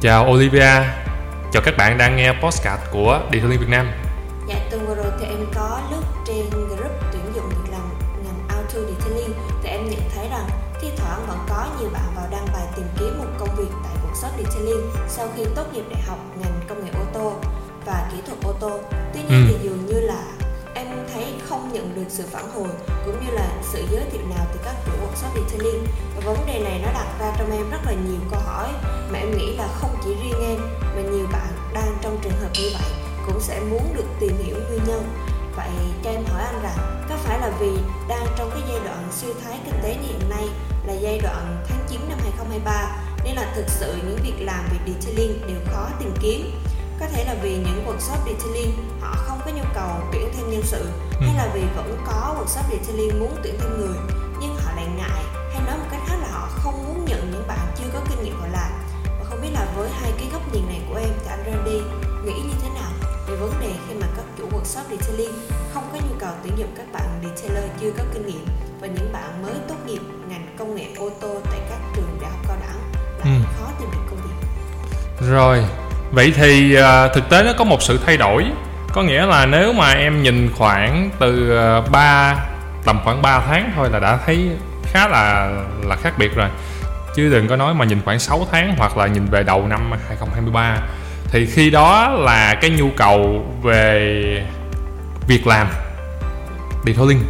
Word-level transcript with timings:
Chào 0.00 0.30
Olivia, 0.30 0.70
chào 1.52 1.62
các 1.64 1.74
bạn 1.78 1.98
đang 1.98 2.16
nghe 2.16 2.32
podcast 2.42 2.80
của 2.92 3.20
Detailing 3.32 3.60
Việt 3.60 3.68
Nam. 3.68 3.86
Dạ, 4.48 4.54
tuần 4.70 4.86
vừa 4.86 4.94
rồi 4.94 5.12
thì 5.20 5.26
em 5.26 5.46
có 5.54 5.80
lướt 5.90 6.02
trên 6.26 6.50
group 6.50 6.92
tuyển 7.12 7.22
dụng 7.34 7.48
việc 7.48 7.72
làm 7.72 7.88
ngành 8.24 8.48
Auto 8.48 8.78
Detailing 8.78 9.34
thì 9.62 9.68
em 9.68 9.90
nhận 9.90 10.00
thấy 10.14 10.28
rằng 10.30 10.48
thi 10.80 10.88
thoảng 10.96 11.26
vẫn 11.26 11.38
có 11.48 11.66
nhiều 11.80 11.90
bạn 11.92 12.12
vào 12.16 12.26
đăng 12.30 12.46
bài 12.52 12.66
tìm 12.76 12.86
kiếm 12.98 13.18
một 13.18 13.26
công 13.38 13.56
việc 13.56 13.70
tại 13.84 13.92
workshop 14.04 14.44
Detailing 14.44 14.90
sau 15.08 15.28
khi 15.36 15.44
tốt 15.56 15.64
nghiệp 15.72 15.84
đại 15.90 16.02
học 16.06 16.18
ngành 16.40 16.60
công 16.68 16.84
nghệ 16.84 16.90
ô 16.94 17.04
tô 17.14 17.32
và 17.86 18.08
kỹ 18.12 18.18
thuật 18.26 18.38
ô 18.44 18.52
tô. 18.60 18.97
Được 22.08 22.14
sự 22.14 22.24
phản 22.30 22.50
hồi 22.50 22.68
cũng 23.04 23.24
như 23.24 23.30
là 23.30 23.48
sự 23.72 23.84
giới 23.90 24.04
thiệu 24.10 24.22
nào 24.30 24.46
từ 24.52 24.60
các 24.64 24.74
chủ 24.86 24.92
workshop 24.92 25.34
detailing 25.34 25.84
và 26.16 26.20
vấn 26.24 26.46
đề 26.46 26.58
này 26.58 26.80
nó 26.84 26.92
đặt 26.92 27.06
ra 27.20 27.34
trong 27.38 27.52
em 27.52 27.70
rất 27.70 27.78
là 27.86 27.92
nhiều 27.92 28.20
câu 28.30 28.40
hỏi 28.40 28.68
mà 29.12 29.18
em 29.18 29.38
nghĩ 29.38 29.56
là 29.56 29.68
không 29.80 29.96
chỉ 30.04 30.10
riêng 30.22 30.40
em 30.40 30.58
mà 30.80 31.02
nhiều 31.12 31.26
bạn 31.32 31.52
đang 31.74 31.98
trong 32.02 32.18
trường 32.22 32.40
hợp 32.40 32.50
như 32.54 32.70
vậy 32.72 32.90
cũng 33.26 33.40
sẽ 33.40 33.60
muốn 33.60 33.94
được 33.96 34.06
tìm 34.20 34.32
hiểu 34.44 34.56
nguyên 34.68 34.80
nhân. 34.86 35.02
Vậy 35.56 35.70
cho 36.04 36.10
em 36.10 36.24
hỏi 36.24 36.42
anh 36.42 36.62
rằng, 36.62 37.06
có 37.08 37.16
phải 37.16 37.40
là 37.40 37.50
vì 37.60 37.70
đang 38.08 38.26
trong 38.38 38.50
cái 38.50 38.62
giai 38.68 38.80
đoạn 38.84 39.08
suy 39.12 39.28
thoái 39.42 39.58
kinh 39.64 39.80
tế 39.82 39.94
như 39.94 40.08
hiện 40.08 40.30
nay 40.30 40.48
là 40.86 40.92
giai 40.92 41.20
đoạn 41.22 41.64
tháng 41.68 41.86
9 41.88 42.00
năm 42.08 42.18
2023 42.22 42.96
nên 43.24 43.34
là 43.36 43.52
thực 43.54 43.68
sự 43.68 43.94
những 43.96 44.18
việc 44.22 44.44
làm 44.44 44.64
về 44.70 44.92
detailing 44.92 45.40
đều 45.48 45.58
khó 45.72 45.88
tìm 45.98 46.14
kiếm? 46.20 46.50
Có 47.00 47.06
thể 47.12 47.24
là 47.24 47.34
vì 47.42 47.56
những 47.56 47.86
workshop 47.86 48.18
detailing 48.26 48.72
họ 49.00 49.14
không 49.16 49.38
có 49.44 49.50
nhu 49.50 49.62
cầu 49.74 49.90
tuyển 50.12 50.28
thêm 50.36 50.50
nhân 50.50 50.62
sự 50.64 50.86
hay 51.20 51.34
là 51.36 51.50
vì 51.54 51.62
vẫn 51.76 51.98
có 52.06 52.34
workshop 52.38 52.62
detailing 52.70 53.20
muốn 53.20 53.36
tuyển 53.42 53.54
thêm 53.60 53.78
người. 53.78 53.96
Nhưng 54.40 54.56
họ 54.64 54.72
lại 54.76 54.86
ngại 54.96 55.22
hay 55.52 55.62
nói 55.66 55.78
một 55.78 55.86
cách 55.90 56.00
khác 56.06 56.16
là 56.22 56.28
họ 56.32 56.48
không 56.50 56.84
muốn 56.88 57.04
nhận 57.04 57.30
những 57.30 57.46
bạn 57.48 57.66
chưa 57.78 57.84
có 57.92 58.00
kinh 58.10 58.22
nghiệm 58.24 58.40
vào 58.40 58.48
làm. 58.52 58.70
Và 59.04 59.24
không 59.30 59.42
biết 59.42 59.48
là 59.52 59.66
với 59.76 59.90
hai 59.90 60.12
cái 60.18 60.28
góc 60.32 60.42
nhìn 60.54 60.66
này 60.68 60.80
của 60.88 60.94
em 60.96 61.08
thì 61.24 61.26
anh 61.30 61.42
Randy 61.46 61.80
nghĩ 62.24 62.40
như 62.42 62.54
thế 62.62 62.68
nào 62.74 62.90
về 63.28 63.36
vấn 63.36 63.52
đề 63.60 63.72
khi 63.88 63.94
mà 63.94 64.06
các 64.16 64.24
chủ 64.38 64.44
workshop 64.48 64.82
detailing 64.90 65.34
không 65.74 65.84
có 65.92 65.98
nhu 65.98 66.14
cầu 66.18 66.32
tuyển 66.42 66.58
dụng 66.58 66.74
các 66.76 66.86
bạn 66.92 67.20
detailer 67.22 67.70
chưa 67.80 67.90
có 67.98 68.04
kinh 68.14 68.26
nghiệm 68.26 68.46
và 68.80 68.86
những 68.86 69.12
bạn 69.12 69.42
mới 69.42 69.54
tốt 69.68 69.74
nghiệp 69.86 70.00
ngành 70.28 70.54
công 70.58 70.74
nghệ 70.74 70.86
ô 70.98 71.10
tô 71.20 71.34
tại 71.50 71.60
các 71.70 71.78
trường 71.94 72.18
đại 72.22 72.30
học 72.30 72.40
cao 72.48 72.56
đẳng? 72.60 72.92
Lại 73.18 73.38
Ừ. 73.38 73.44
khó 73.58 73.70
tìm 73.80 73.88
được 73.90 74.00
công 74.10 74.18
việc. 74.22 74.46
Rồi, 75.28 75.64
vậy 76.12 76.32
thì 76.36 76.74
à, 76.74 77.08
thực 77.08 77.28
tế 77.28 77.42
nó 77.42 77.52
có 77.58 77.64
một 77.64 77.82
sự 77.82 78.00
thay 78.06 78.16
đổi. 78.16 78.44
Có 78.92 79.02
nghĩa 79.02 79.26
là 79.26 79.46
nếu 79.46 79.72
mà 79.72 79.92
em 79.92 80.22
nhìn 80.22 80.50
khoảng 80.54 81.10
từ 81.18 81.58
à, 81.58 81.80
3, 81.92 82.36
tầm 82.84 83.00
khoảng 83.04 83.22
3 83.22 83.40
tháng 83.40 83.72
thôi 83.76 83.88
là 83.92 83.98
đã 83.98 84.18
thấy 84.26 84.50
khá 84.82 85.08
là 85.08 85.50
là 85.82 85.96
khác 85.96 86.18
biệt 86.18 86.34
rồi. 86.36 86.48
Chứ 87.14 87.30
đừng 87.30 87.48
có 87.48 87.56
nói 87.56 87.74
mà 87.74 87.84
nhìn 87.84 88.00
khoảng 88.04 88.18
6 88.18 88.46
tháng 88.52 88.74
hoặc 88.78 88.96
là 88.96 89.06
nhìn 89.06 89.26
về 89.26 89.42
đầu 89.42 89.66
năm 89.66 89.90
2023 90.08 90.76
Thì 91.24 91.46
khi 91.46 91.70
đó 91.70 92.08
là 92.08 92.54
cái 92.54 92.70
nhu 92.70 92.90
cầu 92.96 93.46
về 93.62 94.46
việc 95.28 95.46
làm 95.46 95.66
detailing 96.86 97.20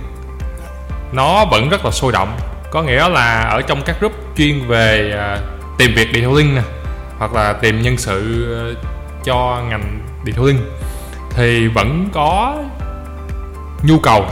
nó 1.13 1.45
vẫn 1.45 1.69
rất 1.69 1.85
là 1.85 1.91
sôi 1.91 2.13
động. 2.13 2.37
Có 2.71 2.83
nghĩa 2.83 3.09
là 3.09 3.43
ở 3.43 3.63
trong 3.63 3.83
các 3.83 4.01
group 4.01 4.13
chuyên 4.37 4.69
về 4.69 5.13
à, 5.19 5.39
tìm 5.79 5.95
việc 5.95 6.09
detailing 6.13 6.55
nè 6.55 6.63
hoặc 7.19 7.35
là 7.35 7.53
tìm 7.53 7.83
nhân 7.83 7.97
sự 7.97 8.47
ờ, 8.55 8.75
cho 9.25 9.63
ngành 9.71 10.01
detailing 10.27 10.59
thì 11.31 11.69
vẫn 11.69 12.09
có 12.13 12.57
nhu 13.83 13.99
cầu 13.99 14.27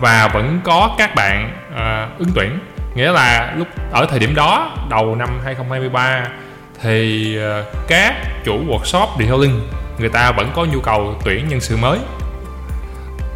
và 0.00 0.28
vẫn 0.28 0.60
có 0.64 0.94
các 0.98 1.14
bạn 1.14 1.52
uh, 1.72 2.18
ứng 2.18 2.28
tuyển. 2.34 2.58
Nghĩa 2.94 3.12
là 3.12 3.54
lúc 3.56 3.68
ở 3.92 4.06
thời 4.10 4.18
điểm 4.18 4.34
đó 4.34 4.76
đầu 4.90 5.14
năm 5.14 5.28
2023 5.44 6.26
thì 6.82 7.36
uh, 7.38 7.66
các 7.88 8.14
chủ 8.44 8.58
workshop 8.68 9.06
detailing 9.18 9.60
người 9.98 10.08
ta 10.08 10.32
vẫn 10.32 10.50
có 10.54 10.64
nhu 10.64 10.80
cầu 10.80 11.14
tuyển 11.24 11.48
nhân 11.48 11.60
sự 11.60 11.76
mới. 11.76 11.98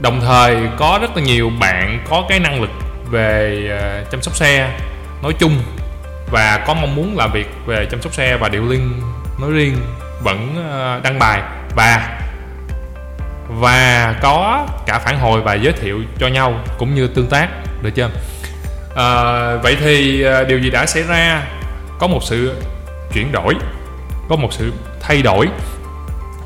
Đồng 0.01 0.21
thời 0.21 0.57
có 0.77 0.99
rất 1.03 1.17
là 1.17 1.23
nhiều 1.23 1.51
bạn 1.61 2.05
có 2.09 2.25
cái 2.29 2.41
năng 2.41 2.61
lực 2.61 2.71
về 3.11 3.61
uh, 4.03 4.11
chăm 4.11 4.23
sóc 4.23 4.37
xe. 4.37 4.79
Nói 5.23 5.33
chung 5.39 5.53
và 6.31 6.65
có 6.67 6.75
mong 6.75 6.95
muốn 6.95 7.17
làm 7.17 7.33
việc 7.33 7.47
về 7.67 7.87
chăm 7.91 8.03
sóc 8.03 8.15
xe 8.15 8.37
và 8.37 8.49
điều 8.49 8.69
linh 8.69 9.01
nói 9.41 9.51
riêng 9.51 9.77
vẫn 10.23 10.69
ờ, 10.71 11.01
đăng 11.05 11.19
bài. 11.19 11.43
Và 11.77 12.21
và 13.49 14.15
có 14.23 14.67
cả 14.87 14.99
phản 14.99 15.19
hồi 15.19 15.41
và 15.41 15.55
giới 15.55 15.73
thiệu 15.73 16.03
cho 16.19 16.29
nhau 16.29 16.61
cũng 16.79 16.95
như 16.95 17.07
tương 17.07 17.27
tác 17.27 17.49
được 17.83 17.91
chưa? 17.95 18.11
À, 18.97 19.07
vậy 19.63 19.77
thì 19.81 20.23
ờ, 20.23 20.45
điều 20.45 20.59
gì 20.59 20.71
đã 20.71 20.87
xảy 20.87 21.03
ra? 21.03 21.43
Có 21.99 22.07
một 22.07 22.21
sự 22.23 22.63
chuyển 23.13 23.33
đổi 23.33 23.55
có 24.29 24.37
một 24.37 24.53
sự 24.53 24.73
thay 25.01 25.23
đổi 25.23 25.49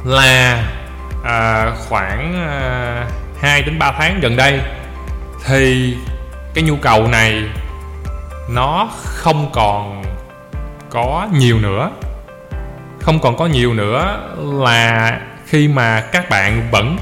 là 0.04 0.64
à, 1.24 1.70
khoảng 1.88 2.34
à, 2.48 3.06
2 3.40 3.62
đến 3.62 3.78
3 3.78 3.92
tháng 3.92 4.20
gần 4.20 4.36
đây 4.36 4.60
thì 5.46 5.94
cái 6.54 6.64
nhu 6.64 6.76
cầu 6.76 7.08
này 7.08 7.44
nó 8.48 8.88
không 8.92 9.50
còn 9.52 10.02
có 10.90 11.28
nhiều 11.32 11.58
nữa. 11.58 11.90
Không 13.00 13.18
còn 13.20 13.36
có 13.36 13.46
nhiều 13.46 13.74
nữa 13.74 14.20
là 14.36 15.20
khi 15.46 15.68
mà 15.68 16.00
các 16.00 16.30
bạn 16.30 16.68
vẫn 16.70 16.96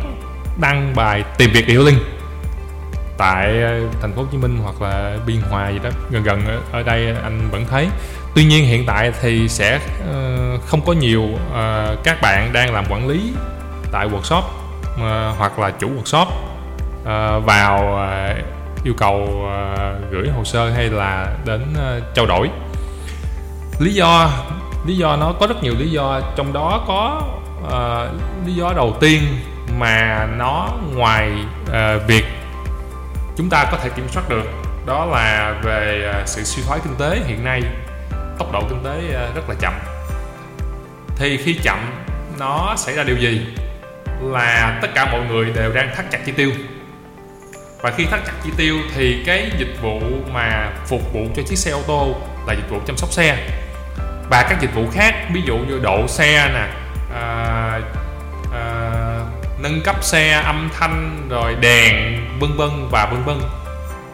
đăng 0.61 0.93
bài 0.97 1.25
tìm 1.39 1.51
việc 1.53 1.69
điệu 1.69 1.85
linh 1.85 1.99
tại 3.19 3.63
ờ, 3.63 3.81
thành 4.01 4.13
phố 4.13 4.23
Hồ 4.23 4.29
Chí 4.33 4.39
Minh 4.39 4.59
hoặc 4.63 4.83
là 4.83 5.17
Biên 5.27 5.41
Hòa 5.51 5.69
gì 5.69 5.79
đó. 5.79 5.91
Gần 6.11 6.23
gần 6.23 6.63
ở, 6.73 6.83
đây 6.83 7.15
anh 7.23 7.49
vẫn 7.51 7.65
thấy. 7.71 7.89
Tuy 8.35 8.45
nhiên 8.45 8.65
hiện 8.65 8.87
tại 8.87 9.13
thì 9.21 9.49
sẽ 9.49 9.81
ờ, 10.13 10.59
không 10.67 10.81
có 10.87 10.93
nhiều 10.93 11.29
ờ, 11.55 11.97
các 12.05 12.21
bạn 12.23 12.53
đang 12.53 12.75
làm 12.75 12.85
quản 12.91 13.09
lý 13.09 13.33
tại 13.93 14.09
workshop 14.09 14.43
hoặc 15.39 15.59
là 15.59 15.71
chủ 15.71 15.91
workshop 16.03 16.27
vào 17.41 18.09
yêu 18.87 18.95
cầu 18.99 19.47
ờ, 19.51 19.97
gửi 20.11 20.29
hồ 20.29 20.45
sơ 20.45 20.71
hay 20.71 20.91
là 20.91 21.27
đến 21.45 21.75
ờ, 21.79 22.01
trao 22.15 22.27
đổi. 22.27 22.51
Lý 23.79 23.95
do 23.95 24.31
lý 24.87 24.97
do 24.97 25.17
nó 25.17 25.33
có 25.41 25.47
rất 25.47 25.63
nhiều 25.63 25.75
lý 25.79 25.91
do. 25.91 26.21
Trong 26.37 26.53
đó 26.53 26.85
có 26.87 27.23
uh, 27.65 28.47
lý 28.47 28.55
do 28.55 28.73
đầu 28.77 28.97
tiên 29.01 29.23
mà 29.79 30.27
nó 30.39 30.69
ngoài 30.95 31.33
uh, 31.63 32.07
việc 32.07 32.25
chúng 33.37 33.51
ta 33.51 33.69
có 33.73 33.79
thể 33.83 33.89
kiểm 33.89 34.09
soát 34.09 34.29
được 34.29 34.45
đó 34.87 35.07
là 35.07 35.55
về 35.63 36.13
sự 36.27 36.45
suy 36.45 36.63
thoái 36.67 36.81
kinh 36.85 36.95
tế. 36.99 37.21
Hiện 37.27 37.45
nay 37.45 37.63
tốc 38.39 38.53
độ 38.53 38.63
kinh 38.69 38.85
tế 38.85 39.01
rất 39.35 39.49
là 39.49 39.55
chậm. 39.61 39.73
Thì 41.17 41.37
khi 41.37 41.55
chậm 41.63 41.79
nó 42.39 42.75
xảy 42.77 42.95
ra 42.95 43.03
điều 43.03 43.17
gì? 43.17 43.47
Là 44.23 44.79
tất 44.83 44.89
cả 44.95 45.13
mọi 45.13 45.21
người 45.31 45.53
đều 45.55 45.73
đang 45.73 45.97
thắt 45.97 46.11
chặt 46.11 46.19
chi 46.27 46.33
tiêu 46.33 46.51
và 47.81 47.91
khi 47.97 48.07
thắt 48.07 48.21
chặt 48.27 48.33
chi 48.45 48.51
tiêu 48.57 48.77
thì 48.95 49.23
cái 49.27 49.51
dịch 49.59 49.77
vụ 49.83 50.01
mà 50.33 50.73
phục 50.87 51.13
vụ 51.13 51.27
cho 51.37 51.43
chiếc 51.43 51.57
xe 51.57 51.71
ô 51.71 51.83
tô 51.87 52.15
là 52.47 52.55
dịch 52.55 52.71
vụ 52.71 52.81
chăm 52.87 52.97
sóc 52.97 53.13
xe. 53.13 53.49
Và 54.31 54.47
các 54.51 54.61
dịch 54.61 54.75
vụ 54.75 54.87
khác 54.93 55.15
ví 55.33 55.43
dụ 55.47 55.59
như 55.59 55.79
độ 55.83 56.09
xe 56.09 56.49
nè 56.55 56.69
à, 57.15 57.81
à, 58.55 58.93
nâng 59.59 59.81
cấp 59.85 60.05
xe 60.05 60.31
âm 60.31 60.71
thanh 60.79 61.27
rồi 61.29 61.55
đèn 61.61 61.95
vân 62.41 62.57
vân 62.57 62.89
và 62.91 63.07
vân 63.07 63.25
vân. 63.25 63.37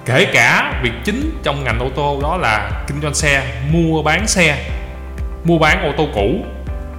Kể 0.04 0.26
cả 0.34 0.80
việc 0.82 0.92
chính 1.04 1.40
trong 1.42 1.64
ngành 1.64 1.78
ô 1.78 1.88
tô 1.96 2.20
đó 2.22 2.36
là 2.36 2.70
kinh 2.86 3.02
doanh 3.02 3.14
xe 3.14 3.62
mua 3.70 4.02
bán 4.02 4.26
xe 4.26 4.70
mua 5.44 5.58
bán 5.58 5.82
ô 5.82 5.92
tô 5.96 6.08
cũ 6.14 6.44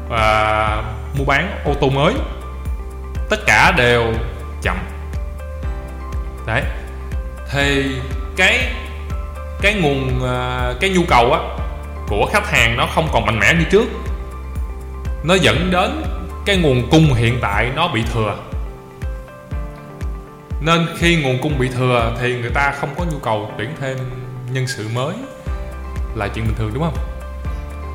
và 0.09 0.83
mua 1.17 1.25
bán 1.25 1.61
ô 1.65 1.73
tô 1.73 1.89
mới. 1.89 2.13
Tất 3.29 3.39
cả 3.45 3.71
đều 3.77 4.13
chậm 4.61 4.77
đấy. 6.45 6.63
Thì 7.51 7.95
cái 8.35 8.73
cái 9.61 9.73
nguồn 9.73 10.23
à, 10.23 10.73
cái 10.81 10.89
nhu 10.89 11.01
cầu 11.07 11.33
á 11.33 11.39
của 12.07 12.29
khách 12.33 12.51
hàng 12.51 12.77
nó 12.77 12.87
không 12.95 13.09
còn 13.13 13.25
mạnh 13.25 13.39
mẽ 13.39 13.53
như 13.53 13.65
trước. 13.71 13.87
Nó 15.23 15.33
dẫn 15.33 15.71
đến 15.71 16.03
cái 16.45 16.57
nguồn 16.57 16.89
cung 16.91 17.13
hiện 17.13 17.39
tại 17.41 17.71
nó 17.75 17.87
bị 17.87 18.03
thừa. 18.13 18.35
Nên 20.61 20.87
khi 20.97 21.23
nguồn 21.23 21.41
cung 21.41 21.59
bị 21.59 21.69
thừa 21.69 22.15
thì 22.21 22.35
người 22.41 22.51
ta 22.53 22.73
không 22.79 22.89
có 22.97 23.05
nhu 23.11 23.19
cầu 23.19 23.51
tuyển 23.57 23.69
thêm 23.81 23.97
nhân 24.51 24.67
sự 24.67 24.87
mới. 24.93 25.15
Là 26.15 26.27
chuyện 26.27 26.45
bình 26.45 26.55
thường 26.57 26.71
đúng 26.73 26.83
không? 26.83 26.97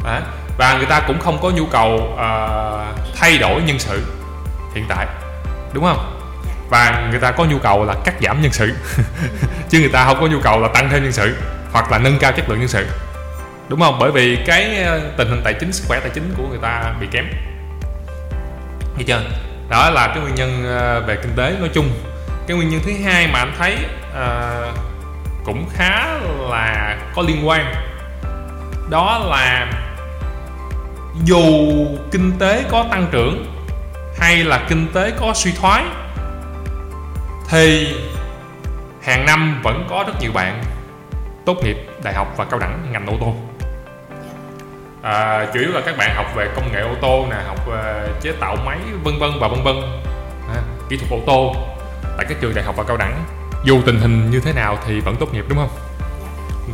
Đấy. 0.05 0.23
và 0.59 0.77
người 0.77 0.87
ta 0.87 1.01
cũng 1.07 1.19
không 1.19 1.39
có 1.43 1.51
nhu 1.51 1.67
cầu 1.67 1.95
uh, 2.13 3.15
thay 3.15 3.39
đổi 3.39 3.63
nhân 3.63 3.79
sự 3.79 4.03
hiện 4.75 4.85
tại 4.89 5.07
đúng 5.73 5.85
không? 5.85 6.18
Và 6.69 7.09
người 7.11 7.21
ta 7.21 7.31
có 7.31 7.45
nhu 7.45 7.59
cầu 7.59 7.85
là 7.85 7.95
cắt 8.05 8.15
giảm 8.21 8.43
nhân 8.43 8.53
sự. 8.53 8.75
Chứ 9.69 9.81
người 9.81 9.89
ta 9.89 10.05
không 10.05 10.21
có 10.21 10.27
nhu 10.27 10.41
cầu 10.41 10.61
là 10.61 10.69
tăng 10.69 10.89
thêm 10.91 11.03
nhân 11.03 11.13
sự 11.13 11.37
hoặc 11.73 11.93
là 11.93 11.99
nâng 11.99 12.19
cao 12.19 12.33
chất 12.33 12.49
lượng 12.49 12.59
nhân 12.59 12.69
sự. 12.69 12.87
Đúng 13.69 13.81
không? 13.81 13.99
Bởi 13.99 14.11
vì 14.11 14.39
cái 14.47 14.83
ờ, 14.83 15.01
tình 15.17 15.29
hình 15.29 15.41
tài 15.45 15.55
chính 15.55 15.73
sức 15.73 15.85
khỏe 15.89 16.01
tài 16.01 16.11
chính 16.15 16.35
của 16.37 16.49
người 16.49 16.59
ta 16.63 16.95
bị 17.01 17.07
kém. 17.11 17.25
Hiểu 18.97 19.07
chưa? 19.07 19.23
Đó 19.69 19.91
là 19.91 20.07
cái 20.07 20.19
nguyên 20.19 20.35
nhân 20.35 20.65
ờ, 20.67 21.01
về 21.01 21.17
kinh 21.17 21.33
tế 21.37 21.55
nói 21.61 21.71
chung. 21.75 21.91
Cái 22.47 22.57
nguyên 22.57 22.69
nhân 22.69 22.81
thứ 22.85 22.93
hai 23.05 23.27
mà 23.27 23.39
anh 23.39 23.55
thấy 23.59 23.77
uh, 24.11 24.79
cũng 25.45 25.69
khá 25.75 26.07
là 26.51 26.99
có 27.15 27.23
liên 27.23 27.49
quan. 27.49 27.75
Đó 28.91 29.27
là 29.31 29.73
dù 31.25 31.43
kinh 32.13 32.33
tế 32.39 32.65
có 32.71 32.85
tăng 32.91 33.07
trưởng 33.13 33.47
hay 34.19 34.37
là 34.37 34.65
kinh 34.69 34.87
tế 34.95 35.13
có 35.21 35.33
suy 35.35 35.53
thoái 35.53 35.85
thì 37.49 37.95
hàng 39.03 39.27
năm 39.27 39.61
vẫn 39.65 39.87
có 39.91 40.05
rất 40.07 40.13
nhiều 40.21 40.33
bạn 40.33 40.63
tốt 41.47 41.57
nghiệp 41.65 41.77
đại 42.03 42.15
học 42.15 42.35
và 42.37 42.45
cao 42.45 42.59
đẳng 42.59 42.89
ngành 42.93 43.07
ô 43.07 43.17
tô. 43.21 43.35
À, 45.03 45.47
chủ 45.55 45.61
yếu 45.61 45.71
là 45.73 45.81
các 45.87 45.97
bạn 45.97 46.15
học 46.15 46.27
về 46.37 46.49
công 46.57 46.73
nghệ 46.73 46.81
ô 46.81 46.95
tô 47.01 47.27
nè 47.31 47.37
học 47.47 47.67
về 47.67 48.09
chế 48.21 48.33
tạo 48.33 48.57
máy 48.65 48.79
vân 49.05 49.19
vân 49.19 49.31
và 49.41 49.49
vân 49.49 49.63
vân. 49.63 49.77
À, 50.49 50.63
kỹ 50.89 50.97
thuật 50.97 51.11
ô 51.11 51.19
tô 51.27 51.55
tại 52.17 52.27
các 52.29 52.39
trường 52.41 52.55
đại 52.55 52.65
học 52.65 52.77
và 52.77 52.85
cao 52.85 52.97
đẳng. 52.97 53.25
Dù 53.65 53.83
tình 53.87 54.01
hình 54.01 54.31
như 54.31 54.41
thế 54.41 54.53
nào 54.53 54.79
thì 54.87 55.01
vẫn 55.01 55.17
tốt 55.17 55.35
nghiệp 55.35 55.45
đúng 55.49 55.59
không? 55.59 55.71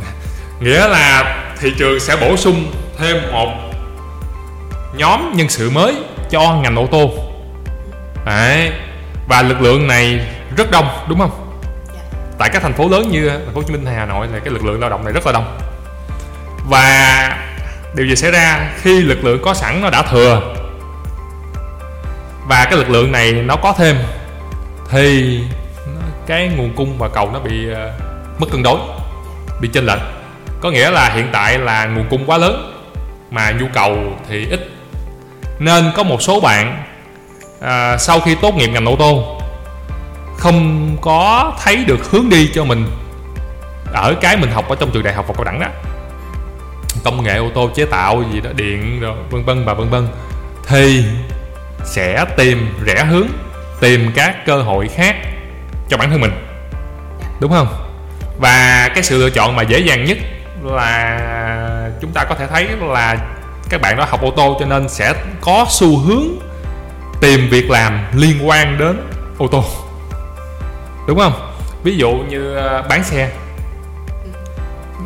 Dạ. 0.00 0.12
Nghĩa 0.60 0.88
là 0.88 1.36
thị 1.60 1.74
trường 1.78 2.00
sẽ 2.00 2.16
bổ 2.20 2.36
sung 2.36 2.72
thêm 2.98 3.16
một 3.32 3.48
nhóm 4.96 5.32
nhân 5.36 5.48
sự 5.48 5.70
mới 5.70 5.94
cho 6.30 6.54
ngành 6.62 6.76
ô 6.76 6.86
tô. 6.86 7.10
Đấy. 8.26 8.72
và 9.28 9.42
lực 9.42 9.60
lượng 9.60 9.86
này 9.86 10.20
rất 10.56 10.70
đông 10.70 10.88
đúng 11.08 11.18
không? 11.18 11.30
Tại 12.38 12.50
các 12.52 12.62
thành 12.62 12.72
phố 12.72 12.88
lớn 12.88 13.08
như 13.10 13.28
thành 13.28 13.54
phố 13.54 13.60
Hồ 13.60 13.62
Chí 13.62 13.72
Minh 13.72 13.86
hay 13.86 13.94
Hà 13.94 14.06
Nội 14.06 14.26
là 14.32 14.38
cái 14.38 14.52
lực 14.52 14.64
lượng 14.64 14.80
lao 14.80 14.90
động 14.90 15.04
này 15.04 15.12
rất 15.12 15.26
là 15.26 15.32
đông. 15.32 15.58
Và 16.68 17.38
điều 17.94 18.06
gì 18.06 18.16
xảy 18.16 18.30
ra 18.30 18.70
khi 18.80 19.02
lực 19.02 19.24
lượng 19.24 19.40
có 19.44 19.54
sẵn 19.54 19.82
nó 19.82 19.90
đã 19.90 20.02
thừa? 20.02 20.54
Và 22.46 22.64
cái 22.64 22.78
lực 22.78 22.90
lượng 22.90 23.12
này 23.12 23.32
nó 23.32 23.56
có 23.56 23.74
thêm 23.78 23.96
thì 24.90 25.40
cái 26.26 26.48
nguồn 26.48 26.72
cung 26.76 26.98
và 26.98 27.08
cầu 27.08 27.30
nó 27.32 27.38
bị 27.38 27.66
uh, 27.70 27.76
mất 28.40 28.46
cân 28.52 28.62
đối 28.62 28.78
bị 29.60 29.68
chênh 29.72 29.86
lệch. 29.86 30.00
Có 30.60 30.70
nghĩa 30.70 30.90
là 30.90 31.08
hiện 31.08 31.28
tại 31.32 31.58
là 31.58 31.84
nguồn 31.84 32.08
cung 32.10 32.26
quá 32.26 32.38
lớn 32.38 32.72
mà 33.30 33.50
nhu 33.50 33.66
cầu 33.74 33.98
thì 34.28 34.46
ít. 34.50 34.70
Nên 35.58 35.92
có 35.96 36.02
một 36.02 36.22
số 36.22 36.40
bạn 36.40 36.84
à, 37.60 37.98
sau 37.98 38.20
khi 38.20 38.34
tốt 38.34 38.54
nghiệp 38.54 38.68
ngành 38.68 38.86
ô 38.86 38.96
tô 38.98 39.40
không 40.36 40.96
có 41.00 41.52
thấy 41.62 41.84
được 41.84 42.10
hướng 42.10 42.28
đi 42.28 42.50
cho 42.54 42.64
mình 42.64 42.86
ở 43.92 44.14
cái 44.20 44.36
mình 44.36 44.50
học 44.50 44.68
ở 44.68 44.76
trong 44.80 44.90
trường 44.90 45.02
đại 45.02 45.14
học 45.14 45.24
và 45.28 45.34
cao 45.34 45.44
đẳng 45.44 45.60
đó. 45.60 45.66
Công 47.04 47.22
nghệ 47.22 47.36
ô 47.36 47.50
tô 47.54 47.70
chế 47.74 47.84
tạo 47.84 48.24
gì 48.32 48.40
đó, 48.40 48.50
điện 48.56 49.00
rồi 49.00 49.16
vân 49.30 49.44
vân 49.44 49.64
và 49.64 49.74
vân 49.74 49.90
vân. 49.90 50.08
Thì 50.66 51.04
sẽ 51.84 52.24
tìm 52.36 52.74
rẻ 52.86 53.04
hướng, 53.04 53.28
tìm 53.80 54.12
các 54.14 54.46
cơ 54.46 54.62
hội 54.62 54.88
khác 54.88 55.16
cho 55.88 55.96
bản 55.96 56.10
thân 56.10 56.20
mình. 56.20 56.32
Đúng 57.40 57.52
không? 57.52 57.68
Và 58.38 58.88
cái 58.94 59.02
sự 59.02 59.18
lựa 59.18 59.30
chọn 59.30 59.56
mà 59.56 59.62
dễ 59.62 59.78
dàng 59.78 60.04
nhất 60.04 60.18
là 60.62 61.90
chúng 62.00 62.10
ta 62.12 62.24
có 62.24 62.34
thể 62.34 62.46
thấy 62.46 62.68
là 62.80 63.16
các 63.68 63.80
bạn 63.80 63.96
đó 63.96 64.06
học 64.08 64.22
ô 64.22 64.30
tô 64.36 64.56
cho 64.60 64.66
nên 64.66 64.88
sẽ 64.88 65.14
có 65.40 65.66
xu 65.70 65.98
hướng 65.98 66.26
tìm 67.20 67.48
việc 67.50 67.70
làm 67.70 68.04
liên 68.12 68.48
quan 68.48 68.78
đến 68.78 69.00
ô 69.38 69.48
tô 69.48 69.64
đúng 71.06 71.18
không? 71.18 71.52
Ví 71.82 71.96
dụ 71.96 72.10
như 72.10 72.54
ờ, 72.54 72.82
bán 72.88 73.04
xe. 73.04 73.30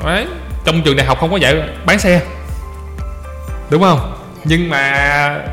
Đấy 0.04 0.26
trong 0.64 0.82
trường 0.82 0.96
đại 0.96 1.06
học 1.06 1.18
không 1.20 1.30
có 1.30 1.36
dạy 1.36 1.54
bán 1.86 1.98
xe. 1.98 2.20
Đúng 3.70 3.82
không? 3.82 4.14
Nhưng 4.44 4.68
mà 4.68 5.44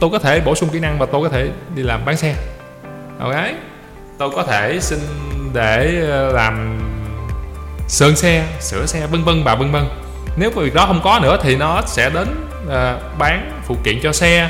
tôi 0.00 0.10
có 0.10 0.18
thể 0.18 0.40
bổ 0.40 0.54
sung 0.54 0.68
kỹ 0.68 0.80
năng 0.80 0.98
và 0.98 1.06
tôi 1.12 1.22
có 1.22 1.28
thể 1.28 1.48
đi 1.74 1.82
làm 1.82 2.04
bán 2.04 2.16
xe. 2.16 2.34
Ok 3.18 3.34
tôi 4.18 4.30
có 4.30 4.42
thể 4.42 4.78
xin 4.80 4.98
để 5.52 6.00
ờ, 6.10 6.32
làm 6.32 6.80
sơn 7.88 8.16
xe 8.16 8.44
sửa 8.60 8.86
xe 8.86 9.06
vân 9.06 9.24
vân 9.24 9.44
và 9.44 9.54
vân 9.54 9.72
vân. 9.72 9.84
Nếu 10.36 10.50
việc 10.50 10.74
đó 10.74 10.86
không 10.86 11.00
có 11.04 11.18
nữa 11.22 11.38
thì 11.42 11.56
nó 11.56 11.82
sẽ 11.86 12.10
đến 12.10 12.28
uh, 12.66 13.18
bán 13.18 13.60
phụ 13.66 13.76
kiện 13.84 14.00
cho 14.02 14.12
xe 14.12 14.48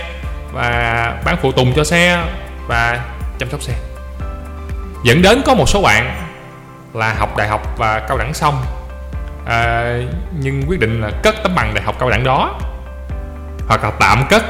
và 0.52 1.22
bán 1.24 1.36
phụ 1.42 1.52
tùng 1.52 1.72
cho 1.76 1.84
xe 1.84 2.24
và 2.66 3.04
chăm 3.38 3.50
sóc 3.50 3.62
xe 3.62 3.74
dẫn 5.08 5.22
đến 5.22 5.42
có 5.46 5.54
một 5.54 5.68
số 5.68 5.82
bạn 5.82 6.28
là 6.94 7.14
học 7.14 7.36
đại 7.36 7.48
học 7.48 7.78
và 7.78 8.00
cao 8.08 8.18
đẳng 8.18 8.34
xong. 8.34 8.64
À, 9.46 9.94
nhưng 10.40 10.62
quyết 10.68 10.80
định 10.80 11.00
là 11.00 11.10
cất 11.22 11.34
tấm 11.42 11.54
bằng 11.54 11.74
đại 11.74 11.84
học 11.84 11.94
cao 11.98 12.10
đẳng 12.10 12.24
đó 12.24 12.60
hoặc 13.68 13.84
là 13.84 13.90
tạm 14.00 14.26
cất 14.30 14.44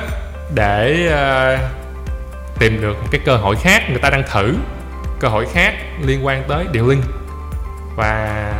để 0.54 1.08
à, 1.12 1.58
tìm 2.58 2.80
được 2.80 3.02
một 3.02 3.08
cái 3.10 3.20
cơ 3.24 3.36
hội 3.36 3.56
khác 3.56 3.82
người 3.90 3.98
ta 3.98 4.10
đang 4.10 4.22
thử 4.32 4.54
cơ 5.20 5.28
hội 5.28 5.46
khác 5.52 5.74
liên 6.00 6.26
quan 6.26 6.42
tới 6.48 6.66
điều 6.72 6.88
linh. 6.88 7.02
Và 7.96 8.52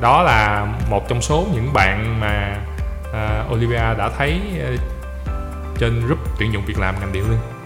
đó 0.00 0.22
là 0.22 0.66
một 0.90 1.08
trong 1.08 1.22
số 1.22 1.46
những 1.54 1.72
bạn 1.72 2.20
mà 2.20 2.56
uh, 3.10 3.52
Olivia 3.52 3.94
đã 3.98 4.10
thấy 4.18 4.40
uh, 4.74 4.80
trên 5.78 6.06
group 6.06 6.18
tuyển 6.38 6.52
dụng 6.52 6.64
việc 6.66 6.78
làm 6.78 7.00
ngành 7.00 7.12
điện 7.12 7.30
linh. 7.30 7.57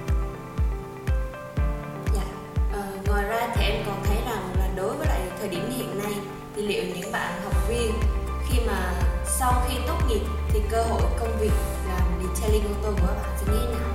Cơ 10.72 10.82
hội 10.82 11.02
công 11.20 11.38
việc 11.40 11.52
làm 11.88 12.02
detailing 12.22 12.64
ô 12.64 12.74
tô 12.82 12.88
của 13.00 13.06
các 13.06 13.14
bạn. 13.22 13.30
Sẽ 13.36 13.46
như 13.52 13.58
thế 13.60 13.72
nào 13.72 13.90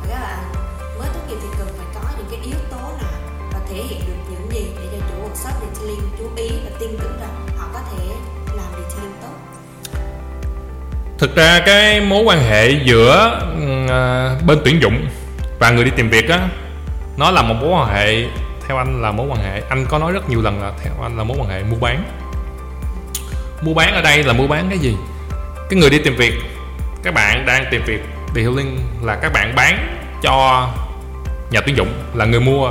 và 0.00 0.06
các 0.08 0.20
bạn 0.20 0.98
mới 0.98 1.08
tốt 1.14 1.20
nghiệp 1.28 1.36
thì 1.42 1.48
cần 1.58 1.68
phải 1.76 1.86
có 1.94 2.10
những 2.18 2.26
cái 2.30 2.40
yếu 2.44 2.58
tố 2.70 2.76
nào 2.76 3.20
và 3.52 3.60
thể 3.70 3.76
hiện 3.76 4.00
được 4.06 4.14
những 4.30 4.52
gì 4.52 4.66
để 4.76 4.86
cho 4.92 5.06
chủ 5.08 5.14
workshop 5.22 5.52
detailing 5.60 6.10
chú 6.18 6.24
ý 6.36 6.48
và 6.64 6.70
tin 6.80 6.90
tưởng 6.98 7.18
rằng 7.20 7.46
họ 7.56 7.68
có 7.72 7.80
thể 7.90 8.04
làm 8.46 8.66
detailing 8.72 9.14
tốt? 9.22 9.28
Thực 11.18 11.36
ra 11.36 11.60
cái 11.66 12.00
mối 12.00 12.22
quan 12.24 12.40
hệ 12.40 12.70
giữa 12.70 13.40
uh, 13.54 14.46
bên 14.46 14.58
tuyển 14.64 14.82
dụng 14.82 15.06
và 15.58 15.70
người 15.70 15.84
đi 15.84 15.90
tìm 15.96 16.10
việc 16.10 16.28
á 16.28 16.48
nó 17.16 17.30
là 17.30 17.42
một 17.42 17.54
mối 17.60 17.70
quan 17.70 17.94
hệ 17.94 18.24
theo 18.66 18.76
anh 18.76 19.02
là 19.02 19.10
mối 19.10 19.26
quan 19.26 19.42
hệ 19.42 19.62
anh 19.68 19.86
có 19.88 19.98
nói 19.98 20.12
rất 20.12 20.30
nhiều 20.30 20.42
lần 20.42 20.62
là 20.62 20.72
theo 20.82 20.92
anh 21.02 21.18
là 21.18 21.24
mối 21.24 21.36
quan 21.40 21.48
hệ 21.48 21.62
mua 21.62 21.76
bán. 21.80 22.04
Mua 23.62 23.74
bán 23.74 23.94
ở 23.94 24.02
đây 24.02 24.22
là 24.22 24.32
mua 24.32 24.46
bán 24.46 24.68
cái 24.68 24.78
gì? 24.78 24.96
Cái 25.70 25.80
người 25.80 25.90
đi 25.90 25.98
tìm 25.98 26.16
việc. 26.16 26.34
Các 27.02 27.14
bạn 27.14 27.46
đang 27.46 27.64
tìm 27.70 27.82
việc. 27.86 28.00
Thì 28.34 28.40
hiểu 28.40 28.56
linh 28.56 28.78
là 29.02 29.16
các 29.16 29.32
bạn 29.32 29.52
bán 29.56 29.96
cho 30.22 30.68
nhà 31.50 31.60
tuyển 31.66 31.76
dụng 31.76 31.92
là 32.14 32.24
người 32.24 32.40
mua. 32.40 32.70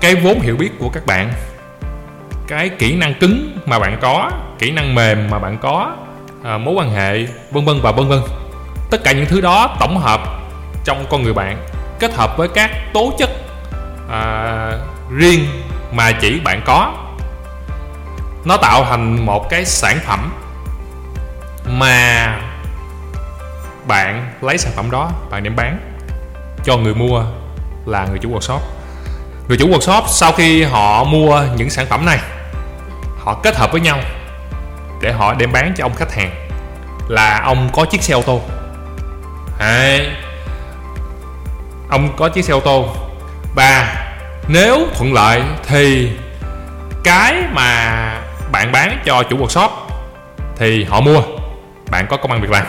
Cái 0.00 0.14
vốn 0.14 0.40
hiểu 0.40 0.56
biết 0.56 0.70
của 0.78 0.88
các 0.88 1.06
bạn 1.06 1.32
cái 2.48 2.68
kỹ 2.68 2.96
năng 2.96 3.14
cứng 3.14 3.58
mà 3.66 3.78
bạn 3.78 3.98
có 4.02 4.30
kỹ 4.58 4.70
năng 4.70 4.94
mềm 4.94 5.30
mà 5.30 5.38
bạn 5.38 5.58
có 5.58 5.96
à, 6.44 6.58
mối 6.58 6.74
quan 6.74 6.90
hệ 6.90 7.26
vân 7.50 7.64
vân 7.64 7.80
và 7.82 7.92
vân 7.92 8.08
vân. 8.08 8.20
Tất 8.90 9.04
cả 9.04 9.12
những 9.12 9.26
thứ 9.26 9.40
đó 9.40 9.76
tổng 9.80 9.98
hợp 9.98 10.20
trong 10.84 11.06
con 11.10 11.22
người 11.22 11.32
bạn 11.32 11.66
kết 11.98 12.14
hợp 12.14 12.36
với 12.36 12.48
các 12.48 12.70
tố 12.94 13.12
chất 13.18 13.30
à, 14.10 14.72
riêng 15.10 15.46
mà 15.92 16.12
chỉ 16.12 16.40
bạn 16.44 16.62
có. 16.64 16.94
Nó 18.44 18.56
tạo 18.56 18.84
thành 18.84 19.26
một 19.26 19.50
cái 19.50 19.64
sản 19.64 19.98
phẩm 20.06 20.32
mà 21.80 22.36
bạn 23.86 24.32
lấy 24.40 24.58
sản 24.58 24.72
phẩm 24.76 24.90
đó, 24.90 25.10
bạn 25.30 25.42
đem 25.42 25.56
bán 25.56 25.78
cho 26.64 26.76
người 26.76 26.94
mua 26.94 27.24
là 27.86 28.06
người 28.06 28.18
chủ 28.18 28.30
workshop. 28.30 28.58
Người 29.48 29.58
chủ 29.58 29.68
workshop 29.68 30.02
sau 30.06 30.32
khi 30.32 30.62
họ 30.62 31.04
mua 31.04 31.42
những 31.56 31.70
sản 31.70 31.86
phẩm 31.86 32.06
này, 32.06 32.18
họ 33.18 33.40
kết 33.42 33.56
hợp 33.56 33.72
với 33.72 33.80
nhau 33.80 33.98
để 35.02 35.12
họ 35.12 35.34
đem 35.34 35.52
bán 35.52 35.74
cho 35.76 35.84
ông 35.84 35.94
khách 35.94 36.14
hàng 36.14 36.48
là 37.08 37.40
ông 37.44 37.70
có 37.72 37.84
chiếc 37.84 38.02
xe 38.02 38.14
ô 38.14 38.22
tô. 38.22 38.40
Đấy. 39.58 40.08
ông 41.88 42.16
có 42.16 42.28
chiếc 42.28 42.44
xe 42.44 42.52
ô 42.52 42.60
tô. 42.60 42.88
Và 43.54 43.96
nếu 44.48 44.86
thuận 44.94 45.12
lợi 45.12 45.42
thì 45.66 46.10
cái 47.04 47.34
mà 47.52 47.96
bạn 48.52 48.72
bán 48.72 49.02
cho 49.04 49.22
chủ 49.22 49.36
workshop 49.36 49.68
thì 50.56 50.84
họ 50.84 51.00
mua 51.00 51.39
bạn 51.90 52.06
có 52.10 52.16
công 52.16 52.32
ăn 52.32 52.40
việc 52.40 52.50
làm. 52.50 52.66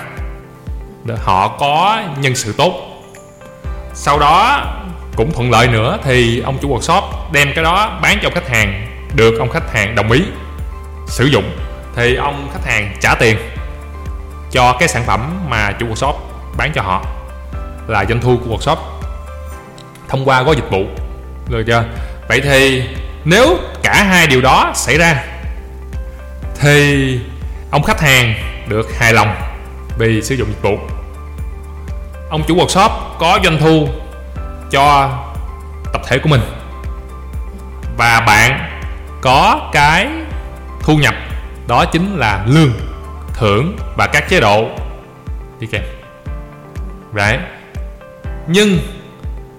Họ 1.23 1.47
có 1.47 2.01
nhân 2.17 2.35
sự 2.35 2.53
tốt. 2.57 2.73
Sau 3.93 4.19
đó, 4.19 4.65
cũng 5.15 5.31
thuận 5.31 5.51
lợi 5.51 5.67
nữa 5.67 5.97
thì 6.03 6.39
ông 6.39 6.57
chủ 6.61 6.77
workshop 6.77 7.01
đem 7.31 7.51
cái 7.55 7.63
đó 7.63 7.99
bán 8.01 8.19
cho 8.21 8.27
ông 8.27 8.33
khách 8.33 8.49
hàng, 8.49 8.87
được 9.15 9.39
ông 9.39 9.49
khách 9.49 9.73
hàng 9.73 9.95
đồng 9.95 10.11
ý 10.11 10.23
sử 11.07 11.25
dụng, 11.25 11.57
thì 11.95 12.15
ông 12.15 12.49
khách 12.53 12.71
hàng 12.71 12.93
trả 13.01 13.15
tiền 13.15 13.37
cho 14.51 14.75
cái 14.79 14.87
sản 14.87 15.03
phẩm 15.05 15.39
mà 15.47 15.71
chủ 15.71 15.85
workshop 15.85 16.13
bán 16.57 16.71
cho 16.75 16.81
họ 16.81 17.05
là 17.87 18.05
doanh 18.05 18.21
thu 18.21 18.37
của 18.45 18.55
workshop 18.55 18.77
thông 20.09 20.25
qua 20.25 20.41
gói 20.41 20.55
dịch 20.55 20.69
vụ. 20.69 20.85
Được 21.47 21.63
chưa? 21.67 21.83
Vậy 22.27 22.41
thì 22.41 22.83
nếu 23.25 23.57
cả 23.83 24.03
hai 24.03 24.27
điều 24.27 24.41
đó 24.41 24.71
xảy 24.75 24.97
ra 24.97 25.23
thì 26.59 27.19
ông 27.71 27.83
khách 27.83 28.01
hàng 28.01 28.33
được 28.67 28.97
hài 28.97 29.13
lòng 29.13 29.35
vì 29.97 30.21
sử 30.21 30.35
dụng 30.35 30.47
dịch 30.47 30.61
vụ. 30.61 30.77
Ông 32.29 32.43
chủ 32.47 32.55
workshop 32.55 32.89
có 33.19 33.39
doanh 33.43 33.57
thu 33.57 33.87
cho 34.71 35.09
tập 35.93 36.01
thể 36.07 36.19
của 36.19 36.29
mình. 36.29 36.41
Và 37.97 38.19
bạn 38.27 38.81
có 39.21 39.69
cái 39.73 40.07
thu 40.81 40.97
nhập 40.97 41.15
đó 41.67 41.85
chính 41.85 42.17
là 42.17 42.43
lương, 42.47 42.73
thưởng 43.33 43.77
và 43.97 44.07
các 44.07 44.29
chế 44.29 44.39
độ 44.39 44.69
đi 45.59 45.67
kèm. 45.71 45.83
Right 47.15 47.39
nhưng 48.47 48.79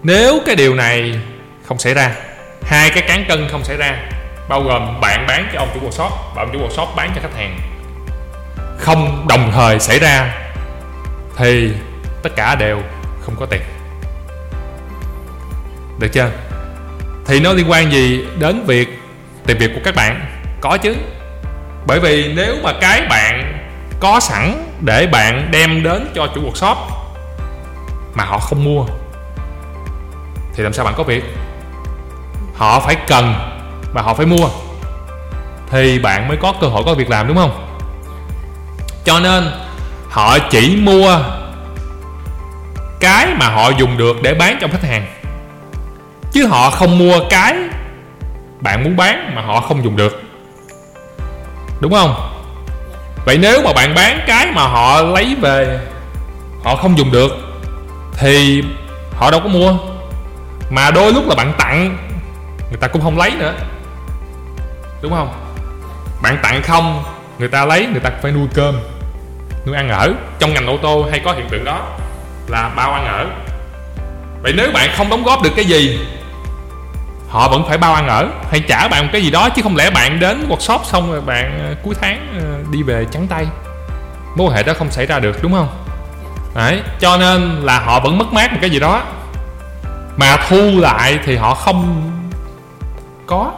nếu 0.02 0.40
cái 0.46 0.56
điều 0.56 0.74
này 0.74 1.20
không 1.64 1.78
xảy 1.78 1.94
ra, 1.94 2.14
hai 2.62 2.90
cái 2.90 3.02
cán 3.08 3.24
cân 3.28 3.48
không 3.48 3.64
xảy 3.64 3.76
ra, 3.76 3.98
bao 4.48 4.62
gồm 4.62 5.00
bạn 5.00 5.24
bán 5.28 5.48
cho 5.52 5.58
ông 5.58 5.68
chủ 5.74 5.80
workshop 5.80 6.10
và 6.34 6.42
ông 6.42 6.50
chủ 6.52 6.58
workshop 6.58 6.96
bán 6.96 7.10
cho 7.14 7.20
khách 7.22 7.36
hàng 7.36 7.58
không 8.82 9.26
đồng 9.28 9.50
thời 9.54 9.80
xảy 9.80 9.98
ra, 9.98 10.34
thì 11.36 11.72
tất 12.22 12.30
cả 12.36 12.54
đều 12.54 12.82
không 13.20 13.36
có 13.40 13.46
tiền. 13.46 13.60
Được 15.98 16.08
chưa? 16.12 16.30
Thì 17.26 17.40
nó 17.40 17.52
liên 17.52 17.70
quan 17.70 17.92
gì 17.92 18.24
đến 18.38 18.64
việc 18.66 18.88
tìm 19.46 19.58
việc 19.58 19.70
của 19.74 19.80
các 19.84 19.94
bạn? 19.94 20.26
Có 20.60 20.76
chứ. 20.76 20.94
Bởi 21.86 22.00
vì 22.00 22.32
nếu 22.36 22.56
mà 22.62 22.72
cái 22.80 23.06
bạn 23.10 23.58
có 24.00 24.20
sẵn 24.20 24.64
để 24.80 25.06
bạn 25.06 25.48
đem 25.50 25.82
đến 25.82 26.12
cho 26.14 26.28
chủ 26.34 26.40
workshop 26.40 26.76
mà 28.14 28.24
họ 28.24 28.38
không 28.38 28.64
mua, 28.64 28.86
thì 30.54 30.62
làm 30.62 30.72
sao 30.72 30.84
bạn 30.84 30.94
có 30.96 31.02
việc? 31.02 31.24
Họ 32.54 32.80
phải 32.80 32.96
cần 33.06 33.34
và 33.94 34.02
họ 34.02 34.14
phải 34.14 34.26
mua, 34.26 34.48
thì 35.70 35.98
bạn 35.98 36.28
mới 36.28 36.36
có 36.36 36.54
cơ 36.60 36.66
hội 36.66 36.82
có 36.86 36.94
việc 36.94 37.10
làm, 37.10 37.28
đúng 37.28 37.36
không? 37.36 37.71
Cho 39.04 39.20
nên, 39.20 39.50
họ 40.10 40.38
chỉ 40.38 40.76
mua 40.76 41.18
cái 43.00 43.34
mà 43.34 43.48
họ 43.48 43.70
dùng 43.70 43.96
được 43.96 44.16
để 44.22 44.34
bán 44.34 44.58
cho 44.60 44.68
khách 44.72 44.84
hàng. 44.84 45.06
Chứ 46.32 46.46
họ 46.46 46.70
không 46.70 46.98
mua 46.98 47.18
cái 47.30 47.56
bạn 48.60 48.84
muốn 48.84 48.96
bán 48.96 49.34
mà 49.34 49.42
họ 49.42 49.60
không 49.60 49.84
dùng 49.84 49.96
được. 49.96 50.22
Đúng 51.80 51.92
không? 51.92 52.14
Vậy 53.24 53.38
nếu 53.38 53.62
mà 53.62 53.72
bạn 53.72 53.94
bán 53.94 54.20
cái 54.26 54.52
mà 54.54 54.62
họ 54.62 55.02
lấy 55.02 55.36
về, 55.40 55.80
họ 56.64 56.76
không 56.76 56.98
dùng 56.98 57.10
được, 57.10 57.32
thì 58.18 58.62
họ 59.16 59.30
đâu 59.30 59.40
có 59.40 59.48
mua. 59.48 59.74
Mà 60.70 60.90
đôi 60.90 61.12
lúc 61.12 61.28
là 61.28 61.34
bạn 61.34 61.52
tặng, 61.58 61.98
người 62.70 62.78
ta 62.80 62.88
cũng 62.88 63.02
không 63.02 63.18
lấy 63.18 63.30
nữa. 63.30 63.54
Đúng 65.02 65.12
không? 65.12 65.32
Bạn 66.22 66.38
tặng 66.42 66.62
không, 66.62 67.04
người 67.38 67.48
ta 67.48 67.64
lấy, 67.64 67.86
người 67.86 68.00
ta 68.00 68.10
phải 68.22 68.32
nuôi 68.32 68.48
cơm 68.54 68.74
nuôi 69.66 69.76
ăn 69.76 69.88
ở 69.88 70.14
trong 70.38 70.54
ngành 70.54 70.66
ô 70.66 70.78
tô 70.82 71.06
hay 71.10 71.20
có 71.24 71.32
hiện 71.32 71.48
tượng 71.48 71.64
đó 71.64 71.86
là 72.48 72.68
bao 72.76 72.92
ăn 72.92 73.04
ở. 73.04 73.26
Vậy 74.42 74.52
nếu 74.56 74.70
bạn 74.74 74.90
không 74.96 75.08
đóng 75.08 75.22
góp 75.22 75.42
được 75.42 75.50
cái 75.56 75.64
gì 75.64 75.98
họ 77.32 77.48
vẫn 77.48 77.64
phải 77.68 77.78
bao 77.78 77.94
ăn 77.94 78.08
ở 78.08 78.28
hay 78.50 78.60
trả 78.60 78.88
bạn 78.88 79.02
một 79.02 79.08
cái 79.12 79.22
gì 79.22 79.30
đó 79.30 79.48
chứ 79.48 79.62
không 79.62 79.76
lẽ 79.76 79.90
bạn 79.90 80.20
đến 80.20 80.48
workshop 80.48 80.78
xong 80.84 81.12
rồi 81.12 81.20
bạn 81.20 81.66
ờ, 81.68 81.74
cuối 81.82 81.94
tháng 82.00 82.38
ờ, 82.40 82.70
đi 82.70 82.82
về 82.82 83.06
trắng 83.10 83.26
tay. 83.26 83.46
Mối 84.36 84.46
quan 84.46 84.56
hệ 84.56 84.62
đó 84.62 84.72
không 84.78 84.90
xảy 84.90 85.06
ra 85.06 85.18
được 85.18 85.42
đúng 85.42 85.52
không? 85.52 85.68
Đấy 86.54 86.80
cho 87.00 87.16
nên 87.16 87.60
là 87.62 87.80
họ 87.80 88.00
vẫn 88.00 88.18
mất 88.18 88.32
mát 88.32 88.52
một 88.52 88.58
cái 88.60 88.70
gì 88.70 88.80
đó. 88.80 89.02
Mà 90.16 90.36
thu 90.48 90.80
lại 90.80 91.18
thì 91.24 91.36
họ 91.36 91.54
không 91.54 92.10
có. 93.26 93.52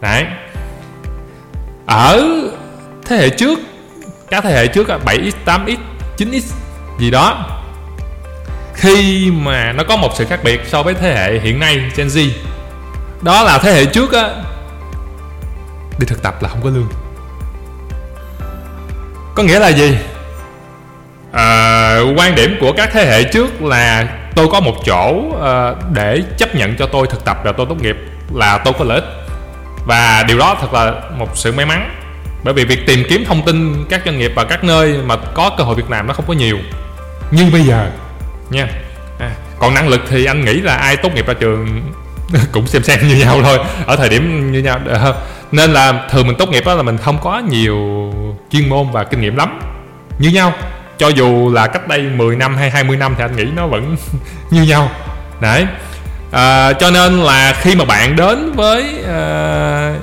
Đấy. 0.00 0.26
Ở 1.86 2.24
thế 3.06 3.16
hệ 3.16 3.30
trước 3.30 3.58
các 4.30 4.44
thế 4.44 4.52
hệ 4.52 4.66
trước 4.66 4.88
7x 5.04 5.32
8x 5.46 5.76
9x 6.16 6.40
gì 6.98 7.10
đó. 7.10 7.46
Khi 8.74 9.30
mà 9.30 9.72
nó 9.72 9.84
có 9.88 9.96
một 9.96 10.10
sự 10.16 10.24
khác 10.24 10.40
biệt 10.44 10.60
so 10.66 10.82
với 10.82 10.94
thế 10.94 11.14
hệ 11.14 11.38
hiện 11.38 11.60
nay 11.60 11.82
Gen 11.96 12.06
Z 12.06 12.30
đó 13.22 13.42
là 13.42 13.58
thế 13.58 13.72
hệ 13.72 13.84
trước 13.84 14.12
á 14.12 14.28
đi 15.98 16.06
thực 16.06 16.22
tập 16.22 16.42
là 16.42 16.48
không 16.48 16.62
có 16.62 16.70
lương. 16.70 16.88
Có 19.34 19.42
nghĩa 19.42 19.58
là 19.58 19.68
gì? 19.68 19.98
À, 21.32 21.98
quan 22.16 22.34
điểm 22.34 22.56
của 22.60 22.72
các 22.72 22.90
thế 22.92 23.06
hệ 23.06 23.24
trước 23.24 23.62
là 23.62 24.08
tôi 24.34 24.48
có 24.52 24.60
một 24.60 24.74
chỗ 24.86 25.22
à, 25.42 25.74
để 25.92 26.22
chấp 26.38 26.54
nhận 26.54 26.76
cho 26.76 26.86
tôi 26.86 27.06
thực 27.06 27.24
tập 27.24 27.38
và 27.44 27.52
tôi 27.52 27.66
tốt 27.68 27.82
nghiệp 27.82 27.96
là 28.34 28.58
tôi 28.58 28.74
có 28.78 28.84
lợi 28.84 29.00
ích. 29.00 29.04
Và 29.86 30.24
điều 30.28 30.38
đó 30.38 30.56
thật 30.60 30.72
là 30.72 30.92
một 31.16 31.28
sự 31.34 31.52
may 31.52 31.66
mắn 31.66 31.97
bởi 32.44 32.54
vì 32.54 32.64
việc 32.64 32.86
tìm 32.86 33.04
kiếm 33.08 33.24
thông 33.24 33.42
tin 33.42 33.84
các 33.88 34.02
doanh 34.04 34.18
nghiệp 34.18 34.32
và 34.36 34.44
các 34.44 34.64
nơi 34.64 34.98
mà 35.06 35.16
có 35.16 35.50
cơ 35.58 35.64
hội 35.64 35.74
việc 35.74 35.90
làm 35.90 36.06
nó 36.06 36.14
không 36.14 36.24
có 36.28 36.34
nhiều. 36.34 36.58
Nhưng 37.30 37.52
bây 37.52 37.62
giờ. 37.62 37.90
Nha. 38.50 38.68
À, 39.18 39.30
còn 39.58 39.74
năng 39.74 39.88
lực 39.88 40.00
thì 40.08 40.24
anh 40.24 40.44
nghĩ 40.44 40.60
là 40.60 40.74
ai 40.74 40.96
tốt 40.96 41.14
nghiệp 41.14 41.26
ra 41.26 41.34
trường 41.34 41.82
cũng 42.52 42.66
xem 42.66 42.82
xem 42.82 43.08
như 43.08 43.16
nhau 43.16 43.40
thôi. 43.42 43.58
Ở 43.86 43.96
thời 43.96 44.08
điểm 44.08 44.52
như 44.52 44.58
nhau 44.58 44.80
ờ, 44.86 45.14
nên 45.52 45.72
là 45.72 46.08
thường 46.10 46.26
mình 46.26 46.36
tốt 46.36 46.48
nghiệp 46.48 46.62
đó 46.66 46.74
là 46.74 46.82
mình 46.82 46.98
không 46.98 47.18
có 47.22 47.38
nhiều 47.38 48.12
chuyên 48.52 48.68
môn 48.68 48.90
và 48.92 49.04
kinh 49.04 49.20
nghiệm 49.20 49.36
lắm. 49.36 49.60
Như 50.18 50.30
nhau. 50.30 50.52
Cho 50.98 51.08
dù 51.08 51.50
là 51.54 51.66
cách 51.66 51.88
đây 51.88 52.00
10 52.00 52.36
năm 52.36 52.56
hay 52.56 52.70
20 52.70 52.96
năm 52.96 53.14
thì 53.18 53.24
anh 53.24 53.36
nghĩ 53.36 53.44
nó 53.56 53.66
vẫn 53.66 53.96
như 54.50 54.62
nhau. 54.62 54.90
Đấy. 55.40 55.66
À, 56.32 56.72
cho 56.72 56.90
nên 56.90 57.18
là 57.18 57.52
khi 57.60 57.74
mà 57.74 57.84
bạn 57.84 58.16
đến 58.16 58.52
với 58.52 59.04
à, 59.08 59.94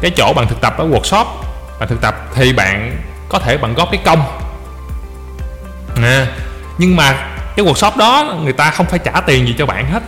cái 0.00 0.10
chỗ 0.16 0.32
bạn 0.32 0.46
thực 0.48 0.60
tập 0.60 0.74
ở 0.78 0.84
workshop 0.84 1.24
bạn 1.80 1.88
thực 1.88 2.00
tập 2.00 2.14
thì 2.34 2.52
bạn 2.52 3.02
có 3.28 3.38
thể 3.38 3.58
bạn 3.58 3.74
góp 3.74 3.90
cái 3.90 4.00
công. 4.04 4.22
À, 6.02 6.26
nhưng 6.78 6.96
mà 6.96 7.12
cái 7.56 7.66
workshop 7.66 7.96
đó 7.96 8.34
người 8.42 8.52
ta 8.52 8.70
không 8.70 8.86
phải 8.86 8.98
trả 8.98 9.20
tiền 9.20 9.46
gì 9.46 9.54
cho 9.58 9.66
bạn 9.66 9.90
hết. 9.92 10.02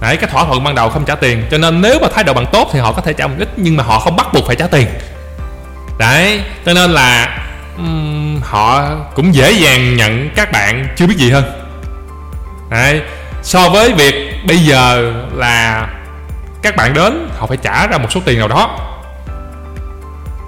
Đấy, 0.00 0.16
cái 0.16 0.30
thỏa 0.30 0.44
thuận 0.44 0.64
ban 0.64 0.74
đầu 0.74 0.88
không 0.88 1.04
trả 1.04 1.14
tiền 1.14 1.46
cho 1.50 1.58
nên 1.58 1.80
nếu 1.80 1.98
mà 2.02 2.08
thái 2.14 2.24
độ 2.24 2.32
bạn 2.32 2.46
tốt 2.52 2.68
thì 2.72 2.78
họ 2.78 2.92
có 2.92 3.02
thể 3.02 3.12
trả 3.12 3.26
một 3.26 3.34
ít 3.38 3.48
nhưng 3.56 3.76
mà 3.76 3.84
họ 3.84 3.98
không 3.98 4.16
bắt 4.16 4.26
buộc 4.32 4.46
phải 4.46 4.56
trả 4.56 4.66
tiền. 4.66 4.86
Đấy 5.98 6.40
cho 6.66 6.72
nên 6.72 6.90
là 6.90 7.38
um, 7.76 8.40
họ 8.42 8.94
cũng 9.14 9.34
dễ 9.34 9.52
dàng 9.52 9.96
nhận 9.96 10.30
các 10.34 10.52
bạn 10.52 10.88
chưa 10.96 11.06
biết 11.06 11.16
gì 11.16 11.30
hơn. 11.30 11.44
Đấy 12.70 13.00
so 13.42 13.68
với 13.68 13.92
việc 13.92 14.14
bây 14.46 14.58
giờ 14.58 15.12
là 15.32 15.86
các 16.62 16.76
bạn 16.76 16.94
đến 16.94 17.28
họ 17.38 17.46
phải 17.46 17.56
trả 17.56 17.86
ra 17.86 17.98
một 17.98 18.12
số 18.12 18.20
tiền 18.24 18.38
nào 18.38 18.48
đó. 18.48 18.78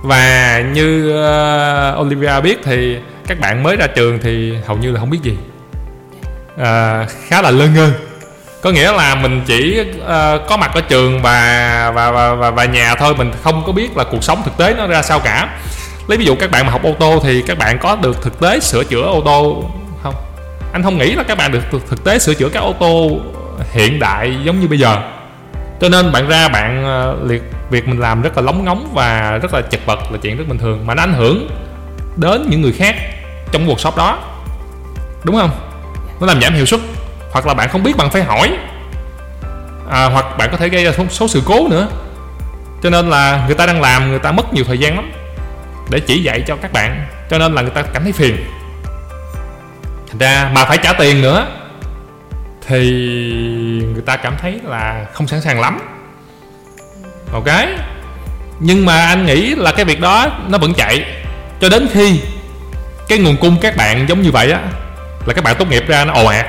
Và 0.02 0.60
như 0.72 1.14
uh, 1.94 2.00
Olivia 2.00 2.40
biết 2.40 2.58
thì 2.64 2.98
các 3.26 3.40
bạn 3.40 3.62
mới 3.62 3.76
ra 3.76 3.86
trường 3.86 4.18
thì 4.22 4.54
hầu 4.66 4.76
như 4.76 4.90
là 4.90 5.00
không 5.00 5.10
biết 5.10 5.22
gì. 5.22 5.36
Uh, 6.54 7.10
khá 7.28 7.42
là 7.42 7.50
lơ 7.50 7.66
ngơ. 7.66 7.92
Có 8.62 8.70
nghĩa 8.70 8.92
là 8.92 9.14
mình 9.14 9.42
chỉ 9.46 9.80
uh, 9.80 10.06
có 10.48 10.56
mặt 10.56 10.70
ở 10.74 10.80
trường 10.80 11.22
và 11.22 11.92
và, 11.94 12.10
và 12.10 12.34
và 12.34 12.50
và 12.50 12.64
nhà 12.64 12.94
thôi 12.94 13.14
mình 13.16 13.32
không 13.42 13.62
có 13.66 13.72
biết 13.72 13.96
là 13.96 14.04
cuộc 14.04 14.24
sống 14.24 14.42
thực 14.44 14.56
tế 14.56 14.74
nó 14.74 14.86
ra 14.86 15.02
sao 15.02 15.20
cả. 15.20 15.48
Lấy 16.08 16.18
ví 16.18 16.24
dụ 16.24 16.36
các 16.40 16.50
bạn 16.50 16.66
mà 16.66 16.72
học 16.72 16.82
ô 16.82 16.94
tô 16.98 17.20
thì 17.22 17.42
các 17.42 17.58
bạn 17.58 17.78
có 17.78 17.96
được 17.96 18.22
thực 18.22 18.40
tế 18.40 18.60
sửa 18.60 18.84
chữa 18.84 19.02
ô 19.02 19.22
tô 19.24 19.70
không? 20.02 20.14
Anh 20.72 20.82
không 20.82 20.98
nghĩ 20.98 21.14
là 21.14 21.22
các 21.22 21.38
bạn 21.38 21.52
được 21.52 21.62
thực 21.88 22.04
tế 22.04 22.18
sửa 22.18 22.34
chữa 22.34 22.48
các 22.48 22.60
ô 22.60 22.74
tô 22.80 23.10
hiện 23.72 23.98
đại 23.98 24.36
giống 24.44 24.60
như 24.60 24.68
bây 24.68 24.78
giờ 24.78 24.98
cho 25.84 25.90
nên 25.90 26.12
bạn 26.12 26.28
ra 26.28 26.48
bạn 26.48 26.84
ờ, 26.84 27.16
liệt 27.24 27.42
việc 27.70 27.88
mình 27.88 28.00
làm 28.00 28.22
rất 28.22 28.36
là 28.36 28.42
lóng 28.42 28.64
ngóng 28.64 28.90
và 28.94 29.38
rất 29.42 29.54
là 29.54 29.60
chật 29.60 29.80
vật 29.86 29.98
là 30.10 30.18
chuyện 30.22 30.36
rất 30.36 30.44
bình 30.48 30.58
thường 30.58 30.86
mà 30.86 30.94
nó 30.94 31.02
ảnh 31.02 31.14
hưởng 31.14 31.48
đến 32.16 32.46
những 32.50 32.62
người 32.62 32.72
khác 32.72 32.96
trong 33.52 33.66
cuộc 33.66 33.80
shop 33.80 33.96
đó. 33.96 34.18
Đúng 35.24 35.36
không? 35.36 35.50
Nó 36.20 36.26
làm 36.26 36.40
giảm 36.40 36.54
hiệu 36.54 36.66
suất. 36.66 36.80
Hoặc 37.32 37.46
là 37.46 37.54
bạn 37.54 37.68
không 37.68 37.82
biết 37.82 37.96
bạn 37.96 38.10
phải 38.10 38.22
hỏi. 38.22 38.56
À, 39.90 40.04
hoặc 40.04 40.26
bạn 40.38 40.48
có 40.50 40.56
thể 40.56 40.68
gây 40.68 40.84
ra 40.84 40.92
số, 40.92 41.04
số 41.10 41.28
sự 41.28 41.42
cố 41.46 41.68
nữa. 41.70 41.88
Cho 42.82 42.90
nên 42.90 43.10
là 43.10 43.44
người 43.46 43.54
ta 43.54 43.66
đang 43.66 43.80
làm 43.80 44.10
người 44.10 44.18
ta 44.18 44.32
mất 44.32 44.54
nhiều 44.54 44.64
thời 44.64 44.78
gian 44.78 44.96
lắm 44.96 45.12
để 45.90 46.00
chỉ 46.00 46.22
dạy 46.22 46.44
cho 46.46 46.56
các 46.62 46.72
bạn. 46.72 47.06
Cho 47.30 47.38
nên 47.38 47.52
là 47.54 47.62
người 47.62 47.70
ta 47.70 47.82
cảm 47.82 48.02
thấy 48.02 48.12
phiền. 48.12 48.36
Thành 50.08 50.18
ra 50.18 50.50
mà 50.54 50.64
phải 50.64 50.78
trả 50.82 50.92
tiền 50.92 51.22
nữa 51.22 51.46
thì 52.66 52.80
người 53.92 54.02
ta 54.06 54.16
cảm 54.16 54.36
thấy 54.40 54.60
là 54.64 55.06
không 55.12 55.26
sẵn 55.26 55.40
sàng 55.40 55.60
lắm. 55.60 55.78
Ok? 57.32 57.48
Nhưng 58.60 58.86
mà 58.86 59.06
anh 59.06 59.26
nghĩ 59.26 59.54
là 59.54 59.72
cái 59.72 59.84
việc 59.84 60.00
đó 60.00 60.26
nó 60.48 60.58
vẫn 60.58 60.74
chạy. 60.74 61.04
Cho 61.60 61.68
đến 61.68 61.88
khi 61.92 62.20
cái 63.08 63.18
nguồn 63.18 63.36
cung 63.36 63.56
các 63.60 63.76
bạn 63.76 64.08
giống 64.08 64.22
như 64.22 64.30
vậy 64.30 64.50
á 64.52 64.60
là 65.26 65.34
các 65.34 65.44
bạn 65.44 65.56
tốt 65.58 65.68
nghiệp 65.68 65.84
ra 65.86 66.04
nó 66.04 66.12
ồ 66.12 66.26
ạt. 66.26 66.46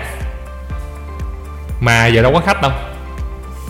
Mà 1.79 2.07
giờ 2.07 2.21
đâu 2.21 2.33
có 2.33 2.39
khách 2.39 2.61
đâu. 2.61 2.71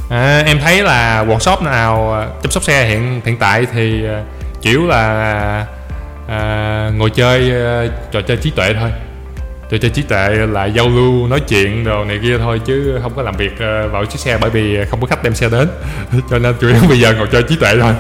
À, 0.10 0.44
em 0.46 0.60
thấy 0.60 0.84
là 0.84 1.26
workshop 1.26 1.64
nào 1.64 2.14
à, 2.14 2.28
chăm 2.44 2.52
sóc 2.52 2.64
xe 2.64 2.86
hiện 2.86 3.22
hiện 3.26 3.38
tại 3.38 3.68
thì 3.74 4.08
à, 4.08 4.24
chỉ 4.62 4.78
là 4.88 4.98
à, 4.98 5.66
à, 6.28 6.90
ngồi 6.96 7.10
chơi 7.10 7.52
trò 8.12 8.22
chơi 8.22 8.38
trí 8.38 8.50
tuệ 8.50 8.74
thôi 8.80 8.90
tôi 9.70 9.80
chơi 9.80 9.92
trí 9.92 10.02
tuệ 10.02 10.30
là 10.30 10.66
giao 10.66 10.90
lưu 10.90 11.28
nói 11.28 11.40
chuyện 11.40 11.84
đồ 11.84 12.06
này 12.06 12.20
kia 12.22 12.38
thôi 12.38 12.62
chứ 12.66 13.00
không 13.02 13.16
có 13.16 13.22
làm 13.22 13.38
việc 13.38 13.60
ờ, 13.60 13.88
vào 13.88 14.06
chiếc 14.06 14.20
xe 14.20 14.38
bởi 14.42 14.50
vì 14.50 14.86
không 14.90 15.02
có 15.02 15.08
khách 15.08 15.24
đem 15.24 15.36
xe 15.36 15.50
đến. 15.50 15.68
Cho 16.30 16.40
nên 16.40 16.56
chủ 16.62 16.68
yếu 16.68 16.82
bây 16.90 17.00
giờ 17.00 17.14
ngồi 17.14 17.28
chơi 17.32 17.44
trí 17.44 17.56
tuệ 17.56 17.76
thôi. 17.82 17.94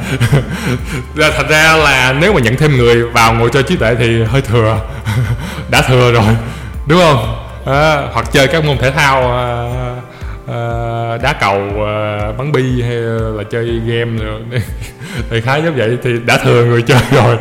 Ra 1.16 1.32
thành 1.38 1.48
ra 1.48 1.76
là 1.76 2.14
nếu 2.22 2.34
mà 2.34 2.40
nhận 2.40 2.56
thêm 2.56 2.78
người 2.78 3.04
vào 3.04 3.34
ngồi 3.34 3.50
chơi 3.50 3.64
trí 3.64 3.76
tuệ 3.76 3.96
thì 3.96 4.24
hơi 4.24 4.42
thừa. 4.42 4.80
Đã 5.72 5.82
thừa 5.82 6.12
rồi 6.12 6.36
đúng 6.88 7.00
không? 7.00 7.46
À, 7.66 8.02
hoặc 8.14 8.32
chơi 8.32 8.48
các 8.48 8.66
môn 8.66 8.78
thể 8.78 8.92
thao 8.92 9.38
à, 9.38 9.48
à, 10.48 10.58
đá 11.18 11.34
cầu 11.34 11.86
à, 11.86 12.32
bắn 12.38 12.52
bi 12.52 12.82
hay 12.82 12.96
là 13.38 13.44
chơi 13.52 13.82
game 13.86 14.24
rồi 14.24 14.42
thì 15.30 15.42
khá 15.42 15.58
giống 15.58 15.76
vậy 15.76 15.98
thì 16.04 16.12
đã 16.26 16.38
thừa 16.38 16.66
người 16.66 16.82
chơi 16.82 17.02
rồi 17.12 17.38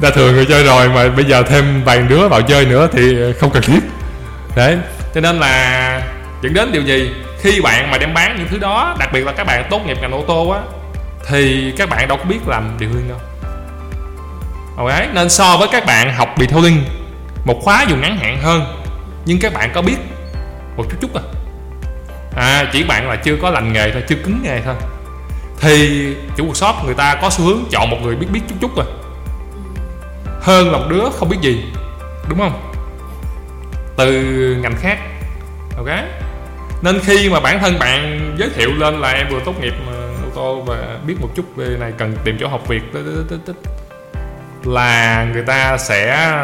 đã 0.00 0.10
thừa 0.10 0.32
người 0.32 0.46
chơi 0.46 0.64
rồi 0.64 0.88
mà 0.88 1.08
bây 1.08 1.24
giờ 1.24 1.42
thêm 1.42 1.82
vài 1.84 1.98
đứa 1.98 2.28
vào 2.28 2.42
chơi 2.42 2.64
nữa 2.64 2.88
thì 2.92 3.16
không 3.40 3.50
cần 3.50 3.62
thiết. 3.62 3.80
Đấy, 4.56 4.78
cho 5.14 5.20
nên 5.20 5.40
là 5.40 6.02
dẫn 6.42 6.54
đến 6.54 6.72
điều 6.72 6.82
gì? 6.82 7.10
Khi 7.40 7.60
bạn 7.60 7.90
mà 7.90 7.98
đem 7.98 8.14
bán 8.14 8.36
những 8.38 8.48
thứ 8.50 8.58
đó, 8.58 8.96
đặc 8.98 9.12
biệt 9.12 9.26
là 9.26 9.32
các 9.32 9.44
bạn 9.46 9.66
tốt 9.70 9.80
nghiệp 9.86 9.96
ngành 10.00 10.12
ô 10.12 10.24
tô 10.28 10.48
á, 10.48 10.60
thì 11.28 11.72
các 11.78 11.88
bạn 11.88 12.08
đâu 12.08 12.18
có 12.18 12.24
biết 12.24 12.38
làm 12.46 12.76
điều 12.78 12.88
hương 12.88 13.08
đâu. 13.08 13.18
Ok 14.76 15.14
nên 15.14 15.30
so 15.30 15.56
với 15.56 15.68
các 15.72 15.86
bạn 15.86 16.14
học 16.14 16.34
bị 16.38 16.46
thô 16.46 16.60
linh 16.60 16.84
một 17.44 17.60
khóa 17.62 17.84
dùng 17.88 18.00
ngắn 18.00 18.16
hạn 18.16 18.38
hơn, 18.42 18.82
nhưng 19.24 19.40
các 19.40 19.54
bạn 19.54 19.70
có 19.74 19.82
biết 19.82 19.96
một 20.76 20.84
chút 20.90 20.96
chút 21.00 21.14
à. 21.14 21.22
À 22.36 22.70
chỉ 22.72 22.84
bạn 22.84 23.08
là 23.08 23.16
chưa 23.16 23.36
có 23.42 23.50
lành 23.50 23.72
nghề 23.72 23.90
thôi, 23.92 24.02
chưa 24.08 24.16
cứng 24.24 24.40
nghề 24.42 24.60
thôi. 24.64 24.74
Thì 25.60 26.06
chủ 26.36 26.52
workshop 26.52 26.84
người 26.84 26.94
ta 26.94 27.14
có 27.14 27.30
xu 27.30 27.44
hướng 27.44 27.64
chọn 27.70 27.90
một 27.90 27.96
người 28.02 28.16
biết 28.16 28.26
biết 28.32 28.40
chút 28.48 28.54
chút 28.60 28.78
à 28.78 28.86
hơn 30.44 30.72
là 30.72 30.78
một 30.78 30.84
đứa 30.88 31.04
không 31.18 31.28
biết 31.28 31.36
gì, 31.40 31.64
đúng 32.28 32.38
không? 32.38 32.72
Từ 33.96 34.22
ngành 34.62 34.76
khác, 34.76 34.98
ok? 35.76 35.88
Nên 36.82 37.00
khi 37.00 37.30
mà 37.30 37.40
bản 37.40 37.58
thân 37.60 37.78
bạn 37.78 38.34
giới 38.38 38.48
thiệu 38.48 38.70
lên 38.78 39.00
là 39.00 39.12
em 39.12 39.26
vừa 39.30 39.40
tốt 39.44 39.60
nghiệp 39.60 39.74
ờ, 39.86 40.08
ô 40.24 40.30
tô 40.34 40.60
và 40.66 40.98
biết 41.06 41.14
một 41.20 41.28
chút 41.34 41.56
về 41.56 41.76
này, 41.80 41.92
cần 41.98 42.16
tìm 42.24 42.36
chỗ 42.40 42.48
học 42.48 42.68
việc 42.68 42.82
là 44.64 45.24
người 45.32 45.42
ta 45.42 45.78
sẽ 45.78 46.34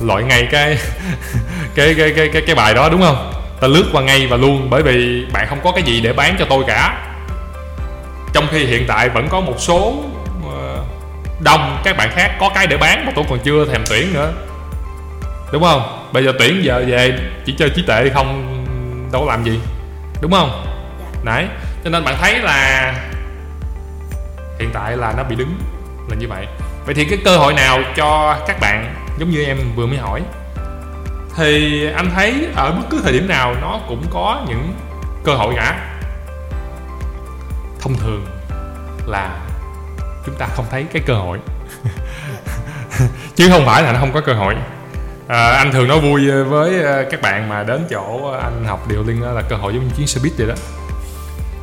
loại 0.00 0.22
ngay 0.22 0.48
cái 0.50 0.78
cái 1.74 1.94
cái 1.94 2.12
cái 2.16 2.30
cái 2.32 2.42
cái 2.46 2.54
bài 2.54 2.74
đó, 2.74 2.88
đúng 2.88 3.02
không? 3.02 3.32
Ta 3.60 3.68
lướt 3.68 3.84
qua 3.92 4.02
ngay 4.02 4.26
và 4.26 4.36
luôn, 4.36 4.70
bởi 4.70 4.82
vì 4.82 5.26
bạn 5.32 5.46
không 5.48 5.60
có 5.64 5.72
cái 5.72 5.82
gì 5.82 6.00
để 6.00 6.12
bán 6.12 6.36
cho 6.38 6.46
tôi 6.50 6.64
cả. 6.66 7.04
Trong 8.32 8.46
khi 8.50 8.64
hiện 8.64 8.84
tại 8.88 9.08
vẫn 9.08 9.28
có 9.28 9.40
một 9.40 9.54
số 9.58 10.04
đông 11.40 11.80
các 11.84 11.96
bạn 11.96 12.10
khác 12.12 12.36
có 12.40 12.50
cái 12.54 12.66
để 12.66 12.76
bán 12.76 13.06
mà 13.06 13.12
tôi 13.16 13.24
còn 13.28 13.38
chưa 13.38 13.64
thèm 13.64 13.84
tuyển 13.90 14.12
nữa. 14.14 14.32
Đúng 15.52 15.62
không? 15.62 16.08
Bây 16.12 16.24
giờ 16.24 16.32
tuyển 16.38 16.64
giờ 16.64 16.84
về 16.86 17.18
chỉ 17.46 17.54
chơi 17.58 17.70
trí 17.76 17.82
tuệ 17.82 18.08
không 18.14 18.54
đâu 19.12 19.22
có 19.22 19.30
làm 19.30 19.44
gì. 19.44 19.60
Đúng 20.20 20.32
không? 20.32 20.66
Đấy 21.24 21.46
cho 21.84 21.90
nên 21.90 22.04
bạn 22.04 22.16
thấy 22.20 22.38
là 22.38 22.92
hiện 24.58 24.70
tại 24.72 24.96
là 24.96 25.14
nó 25.16 25.22
bị 25.22 25.36
đứng 25.36 25.58
là 26.08 26.16
như 26.16 26.28
vậy. 26.28 26.46
Vậy 26.86 26.94
thì 26.94 27.04
cái 27.04 27.18
cơ 27.24 27.36
hội 27.36 27.54
nào 27.54 27.78
cho 27.96 28.38
các 28.46 28.60
bạn 28.60 28.94
giống 29.18 29.30
như 29.30 29.44
em 29.44 29.58
vừa 29.76 29.86
mới 29.86 29.98
hỏi? 29.98 30.22
Thì 31.36 31.84
anh 31.96 32.10
thấy 32.14 32.46
ở 32.56 32.72
bất 32.72 32.82
cứ 32.90 33.00
thời 33.02 33.12
điểm 33.12 33.28
nào 33.28 33.54
nó 33.60 33.80
cũng 33.88 34.04
có 34.10 34.40
những 34.48 34.74
cơ 35.24 35.34
hội 35.34 35.54
cả. 35.56 35.96
Thông 37.80 37.94
thường 37.94 38.26
là 39.06 39.38
chúng 40.28 40.38
ta 40.38 40.46
không 40.56 40.66
thấy 40.70 40.84
cái 40.92 41.02
cơ 41.06 41.14
hội. 41.14 41.38
Chứ 43.36 43.48
không 43.50 43.66
phải 43.66 43.82
là 43.82 43.92
nó 43.92 43.98
không 43.98 44.12
có 44.12 44.20
cơ 44.20 44.32
hội. 44.32 44.54
À, 45.28 45.52
anh 45.52 45.72
thường 45.72 45.88
nói 45.88 46.00
vui 46.00 46.30
với 46.30 46.82
à, 46.84 47.02
các 47.10 47.22
bạn 47.22 47.48
mà 47.48 47.62
đến 47.62 47.86
chỗ 47.90 48.32
anh 48.42 48.64
học 48.66 48.88
điều 48.88 49.04
liên 49.06 49.22
là 49.22 49.42
cơ 49.42 49.56
hội 49.56 49.74
giống 49.74 49.84
như 49.84 49.90
chuyến 49.96 50.06
xe 50.06 50.20
buýt 50.22 50.32
vậy 50.38 50.46
đó. 50.46 50.54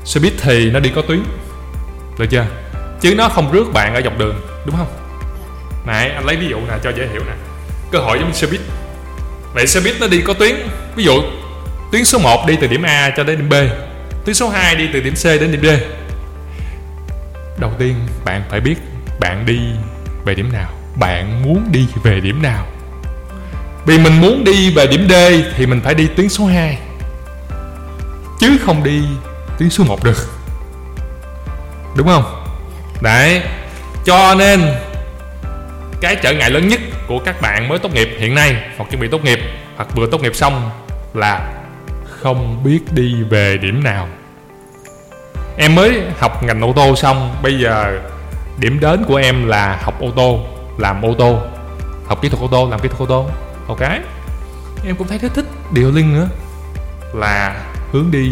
Xe 0.05 0.19
buýt 0.19 0.34
thì 0.41 0.72
nó 0.72 0.79
đi 0.79 0.91
có 0.95 1.01
tuyến 1.01 1.24
được 2.19 2.25
chưa? 2.29 2.45
Chứ 3.01 3.15
nó 3.15 3.30
không 3.30 3.51
rước 3.51 3.73
bạn 3.73 3.95
ở 3.95 4.01
dọc 4.01 4.17
đường 4.17 4.41
đúng 4.65 4.75
không? 4.75 4.88
Này 5.86 6.10
anh 6.10 6.25
lấy 6.25 6.36
ví 6.36 6.47
dụ 6.47 6.58
nè 6.58 6.73
cho 6.84 6.89
dễ 6.89 7.08
hiểu 7.12 7.21
nè. 7.25 7.34
Cơ 7.91 7.99
hội 7.99 8.19
giống 8.19 8.28
như 8.28 8.34
xe 8.34 8.47
buýt. 8.47 8.62
Vậy 9.54 9.67
xe 9.67 9.80
buýt 9.80 9.95
nó 9.99 10.08
đi 10.08 10.21
có 10.21 10.34
tuyến 10.34 10.56
ví 10.95 11.04
dụ 11.04 11.21
tuyến 11.91 12.06
số 12.06 12.19
1 12.19 12.47
đi 12.47 12.56
từ 12.62 12.67
điểm 12.67 12.84
A 12.84 13.13
cho 13.17 13.23
đến 13.23 13.38
điểm 13.38 13.49
B 13.49 13.54
tuyến 14.25 14.36
số 14.36 14.49
2 14.49 14.75
đi 14.75 14.89
từ 14.93 14.99
điểm 15.01 15.13
C 15.13 15.23
đến 15.23 15.51
điểm 15.51 15.62
D 15.62 15.67
đầu 17.58 17.72
tiên, 17.78 17.96
bạn 18.26 18.44
phải 18.50 18.60
biết 18.60 18.76
bạn 19.20 19.46
đi 19.46 19.60
về 20.26 20.36
điểm 20.36 20.52
nào. 20.54 20.70
Bạn 20.96 21.44
muốn 21.44 21.68
đi 21.72 21.88
về 22.04 22.20
điểm 22.20 22.41
nào? 22.41 22.68
Vì 23.86 23.98
mình 23.98 24.22
muốn 24.22 24.44
đi 24.44 24.74
về 24.76 24.88
điểm 24.88 25.08
D 25.10 25.13
thì 25.56 25.65
mình 25.65 25.82
phải 25.82 25.94
đi 25.94 26.08
tuyến 26.15 26.30
số 26.30 26.46
2 26.46 26.80
chứ 28.39 28.58
không 28.65 28.84
đi 28.84 29.02
tuyến 29.60 29.70
số 29.70 29.84
1 29.84 30.04
được. 30.04 30.30
Đúng 31.96 32.08
không? 32.08 32.46
Đấy. 33.02 33.41
Cho 34.06 34.36
nên, 34.36 34.62
cái 36.02 36.15
trở 36.15 36.34
ngại 36.34 36.52
lớn 36.52 36.68
nhất 36.68 36.80
của 37.08 37.20
các 37.20 37.41
bạn 37.41 37.68
mới 37.68 37.80
tốt 37.80 37.94
nghiệp 37.94 38.10
hiện 38.20 38.36
nay, 38.36 38.56
hoặc 38.78 38.89
chuẩn 38.89 39.02
bị 39.02 39.08
tốt 39.08 39.24
nghiệp, 39.24 39.39
hoặc 39.76 39.96
vừa 39.96 40.08
tốt 40.12 40.22
nghiệp 40.22 40.36
xong 40.36 40.70
là 41.13 41.54
không 42.22 42.63
biết 42.63 42.80
đi 42.91 43.24
về 43.30 43.58
điểm 43.58 43.84
nào 43.84 44.08
em 45.58 45.76
mới 45.76 46.02
học 46.20 46.44
ngành 46.44 46.62
ô 46.62 46.74
tô 46.76 46.96
xong 46.96 47.36
bây 47.41 47.60
giờ 47.60 48.00
điểm 48.58 48.80
đến 48.80 49.04
của 49.08 49.15
em 49.15 49.48
là 49.48 49.80
học 49.82 50.02
ô 50.02 50.12
tô 50.15 50.39
làm 50.78 51.06
ô 51.06 51.13
tô 51.18 51.39
học 52.08 52.22
kỹ 52.22 52.30
thuật 52.30 52.41
ô 52.41 52.48
tô 52.48 52.70
làm 52.70 52.80
kỹ 52.80 52.89
thuật 52.89 53.02
ô 53.02 53.06
tô. 53.06 53.30
Ok? 53.68 53.82
Em 54.86 54.96
cũng 54.96 55.08
thấy 55.08 55.18
rất 55.18 55.34
thích 55.34 55.46
điều 55.72 55.91
linh 55.91 56.13
nữa 56.13 56.28
là 57.13 57.56
hướng 57.91 58.12
đi 58.12 58.32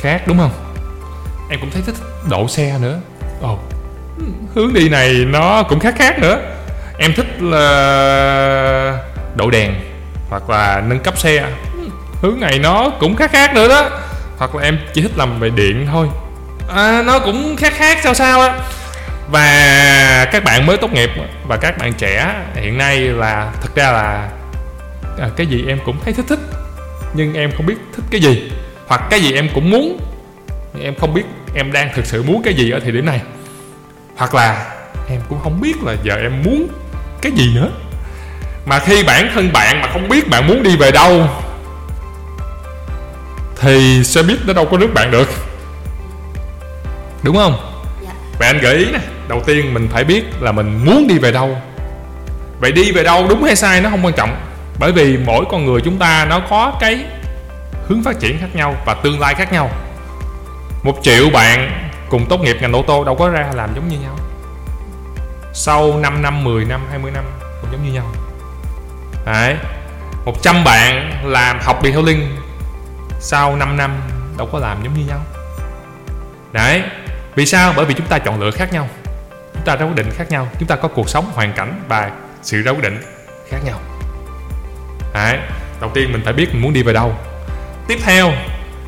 khác 0.00 0.22
đúng 0.26 0.38
không? 0.38 0.50
Em 1.50 1.60
cũng 1.60 1.70
thấy 1.70 1.82
thích 1.86 1.94
độ 2.30 2.48
xe 2.48 2.78
nữa. 2.80 3.00
Ồ 3.40 3.52
oh, 3.52 3.58
hướng 4.54 4.74
đi 4.74 4.88
này 4.88 5.24
nó 5.28 5.62
cũng 5.62 5.80
khác 5.80 5.94
khác 5.98 6.18
nữa. 6.18 6.40
Em 6.98 7.12
thích 7.14 7.42
là 7.42 8.98
độ 9.34 9.50
đèn 9.50 9.74
hoặc 10.28 10.50
là 10.50 10.82
nâng 10.86 11.00
cấp 11.00 11.18
xe. 11.18 11.50
Hướng 12.22 12.40
này 12.40 12.58
nó 12.58 12.90
cũng 13.00 13.16
khác 13.16 13.30
khác 13.32 13.54
nữa 13.54 13.68
đó. 13.68 13.90
Hoặc 14.38 14.54
là 14.54 14.62
em 14.62 14.78
chỉ 14.94 15.02
thích 15.02 15.16
làm 15.16 15.40
về 15.40 15.50
điện 15.50 15.86
thôi 15.92 16.08
à, 16.68 17.02
nó 17.06 17.18
cũng 17.18 17.56
khác 17.56 17.72
khác 17.76 17.98
sao 18.02 18.14
sao 18.14 18.40
á. 18.40 18.54
Và 19.30 20.28
các 20.32 20.44
bạn 20.44 20.66
mới 20.66 20.76
tốt 20.76 20.92
nghiệp 20.92 21.10
và 21.46 21.56
các 21.56 21.78
bạn 21.78 21.92
trẻ 21.92 22.34
hiện 22.54 22.78
nay 22.78 22.98
là 22.98 23.52
thật 23.60 23.68
ra 23.74 23.92
là 23.92 24.28
à, 25.18 25.28
cái 25.36 25.46
gì 25.46 25.64
em 25.68 25.78
cũng 25.84 25.96
thấy 26.04 26.12
thích 26.12 26.26
thích 26.28 26.38
nhưng 27.14 27.34
em 27.34 27.50
không 27.56 27.66
biết 27.66 27.76
thích 27.96 28.04
cái 28.10 28.20
gì. 28.20 28.52
Hoặc 28.86 29.02
cái 29.10 29.20
gì 29.20 29.32
em 29.32 29.48
cũng 29.54 29.70
muốn 29.70 30.00
nhưng 30.74 30.84
em 30.84 30.94
không 31.00 31.14
biết 31.14 31.24
em 31.54 31.72
đang 31.72 31.90
thực 31.94 32.06
sự 32.06 32.22
muốn 32.22 32.42
cái 32.42 32.54
gì 32.54 32.70
ở 32.70 32.80
thời 32.80 32.92
điểm 32.92 33.06
này. 33.06 33.20
Hoặc 34.16 34.34
là 34.34 34.66
em 35.08 35.20
cũng 35.28 35.40
không 35.42 35.60
biết 35.60 35.82
là 35.82 35.96
giờ 36.04 36.14
em 36.14 36.42
muốn 36.42 36.68
cái 37.22 37.32
gì 37.32 37.54
nữa. 37.54 37.68
Mà 38.66 38.78
khi 38.78 39.04
bản 39.04 39.30
thân 39.34 39.52
bạn 39.52 39.80
mà 39.80 39.88
không 39.92 40.08
biết 40.08 40.28
bạn 40.28 40.46
muốn 40.46 40.62
đi 40.62 40.76
về 40.76 40.90
đâu 40.90 41.28
thì 43.60 44.04
xe 44.04 44.22
buýt 44.22 44.38
nó 44.46 44.52
đâu 44.52 44.64
có 44.64 44.76
rước 44.76 44.94
bạn 44.94 45.10
được 45.10 45.28
đúng 47.28 47.36
không? 47.36 47.56
Dạ. 48.04 48.10
vậy 48.38 48.48
anh 48.48 48.58
gợi 48.58 48.76
ý 48.76 48.92
nè. 48.92 48.98
Đầu 49.28 49.42
tiên 49.46 49.74
mình 49.74 49.88
phải 49.92 50.04
biết 50.04 50.24
là 50.40 50.52
mình 50.52 50.84
muốn 50.84 51.06
đi 51.08 51.18
về 51.18 51.32
đâu. 51.32 51.56
Vậy 52.60 52.72
đi 52.72 52.92
về 52.92 53.04
đâu 53.04 53.26
đúng 53.28 53.42
hay 53.42 53.56
sai 53.56 53.80
nó 53.80 53.90
không 53.90 54.04
quan 54.04 54.14
trọng. 54.14 54.36
Bởi 54.78 54.92
vì 54.92 55.18
mỗi 55.26 55.44
con 55.50 55.64
người 55.64 55.80
chúng 55.84 55.98
ta 55.98 56.26
nó 56.30 56.40
có 56.50 56.72
cái 56.80 57.04
hướng 57.88 58.02
phát 58.02 58.20
triển 58.20 58.38
khác 58.40 58.46
nhau 58.54 58.76
và 58.86 58.94
tương 58.94 59.20
lai 59.20 59.34
khác 59.34 59.52
nhau. 59.52 59.70
Một 60.82 60.98
triệu 61.02 61.30
bạn 61.30 61.88
cùng 62.08 62.26
tốt 62.28 62.40
nghiệp 62.40 62.56
ngành 62.60 62.72
ô 62.72 62.84
tô 62.86 63.04
đâu 63.04 63.14
có 63.14 63.28
ra 63.28 63.46
làm 63.54 63.74
giống 63.74 63.88
như 63.88 63.98
nhau. 63.98 64.18
Sau 65.52 65.98
5 65.98 66.22
năm 66.22 66.44
10 66.44 66.64
năm 66.64 66.80
20 66.90 67.10
năm 67.10 67.24
cũng 67.60 67.70
giống 67.72 67.84
như 67.84 67.92
nhau. 67.92 68.06
Đấy. 69.26 69.56
100 70.24 70.64
bạn 70.64 71.22
làm 71.24 71.58
học 71.60 71.80
detailing 71.84 72.36
sau 73.20 73.56
5 73.56 73.76
năm 73.76 74.00
đâu 74.36 74.48
có 74.52 74.58
làm 74.58 74.82
giống 74.82 74.94
như 74.94 75.04
nhau. 75.08 75.20
Đấy 76.52 76.82
vì 77.38 77.46
sao? 77.46 77.72
Bởi 77.76 77.86
vì 77.86 77.94
chúng 77.94 78.06
ta 78.06 78.18
chọn 78.18 78.40
lựa 78.40 78.50
khác 78.50 78.72
nhau. 78.72 78.88
Chúng 79.54 79.62
ta 79.64 79.76
ra 79.76 79.86
quyết 79.86 79.94
định 79.94 80.10
khác 80.16 80.30
nhau. 80.30 80.48
Chúng 80.58 80.68
ta 80.68 80.76
có 80.76 80.88
cuộc 80.88 81.08
sống, 81.08 81.30
hoàn 81.34 81.52
cảnh 81.52 81.82
và 81.88 82.10
sự 82.42 82.62
ra 82.62 82.72
quyết 82.72 82.82
định 82.82 83.02
khác 83.50 83.58
nhau. 83.64 83.80
Đấy. 85.14 85.38
Đầu 85.80 85.90
tiên 85.94 86.12
mình 86.12 86.22
phải 86.24 86.32
biết 86.32 86.48
mình 86.52 86.62
muốn 86.62 86.72
đi 86.72 86.82
về 86.82 86.92
đâu. 86.92 87.14
Tiếp 87.88 87.98
theo 88.04 88.32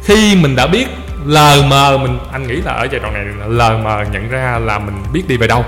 Khi 0.05 0.37
mình 0.37 0.57
đã 0.57 0.67
biết 0.67 0.87
lờ 1.27 1.63
mờ 1.63 1.99
mình 1.99 2.19
anh 2.33 2.47
nghĩ 2.47 2.55
là 2.55 2.73
ở 2.73 2.87
giai 2.91 3.01
đoạn 3.01 3.15
này 3.15 3.25
là 3.39 3.47
lờ 3.47 3.79
mờ 3.79 4.05
nhận 4.13 4.31
ra 4.31 4.59
là 4.59 4.79
mình 4.79 4.95
biết 5.13 5.23
đi 5.29 5.37
về 5.37 5.47
đâu. 5.47 5.65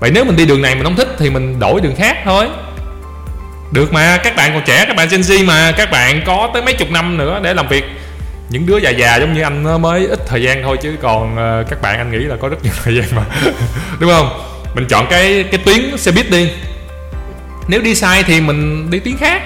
Vậy 0.00 0.10
nếu 0.14 0.24
mình 0.24 0.36
đi 0.36 0.46
đường 0.46 0.62
này 0.62 0.74
mình 0.74 0.84
không 0.84 0.96
thích 0.96 1.08
thì 1.18 1.30
mình 1.30 1.58
đổi 1.60 1.80
đường 1.80 1.94
khác 1.96 2.16
thôi. 2.24 2.48
Được 3.72 3.92
mà 3.92 4.16
các 4.24 4.36
bạn 4.36 4.54
còn 4.54 4.62
trẻ 4.66 4.84
các 4.86 4.96
bạn 4.96 5.08
Gen 5.10 5.20
Z 5.20 5.46
mà 5.46 5.72
các 5.76 5.90
bạn 5.90 6.22
có 6.26 6.50
tới 6.52 6.62
mấy 6.62 6.74
chục 6.74 6.90
năm 6.90 7.18
nữa 7.18 7.40
để 7.42 7.54
làm 7.54 7.68
việc. 7.68 7.84
Những 8.48 8.66
đứa 8.66 8.76
già 8.76 8.90
già 8.90 9.16
giống 9.16 9.34
như 9.34 9.42
anh 9.42 9.82
mới 9.82 10.08
thời 10.26 10.42
gian 10.42 10.62
thôi 10.62 10.76
chứ 10.82 10.96
còn 11.02 11.36
ờ, 11.36 11.64
các 11.70 11.82
bạn 11.82 11.98
anh 11.98 12.10
nghĩ 12.10 12.18
là 12.18 12.36
có 12.36 12.48
rất 12.48 12.56
nhiều 12.62 12.72
thời 12.84 12.96
gian 12.96 13.06
mà. 13.16 13.22
Đúng 14.00 14.10
không? 14.10 14.40
Mình 14.74 14.86
chọn 14.88 15.06
cái 15.10 15.44
cái 15.50 15.60
tuyến 15.64 15.96
xe 15.96 16.12
buýt 16.12 16.30
đi. 16.30 16.50
Nếu 17.68 17.80
đi 17.80 17.94
sai 17.94 18.22
thì 18.22 18.40
mình 18.40 18.90
đi 18.90 18.98
tuyến 18.98 19.16
khác. 19.16 19.42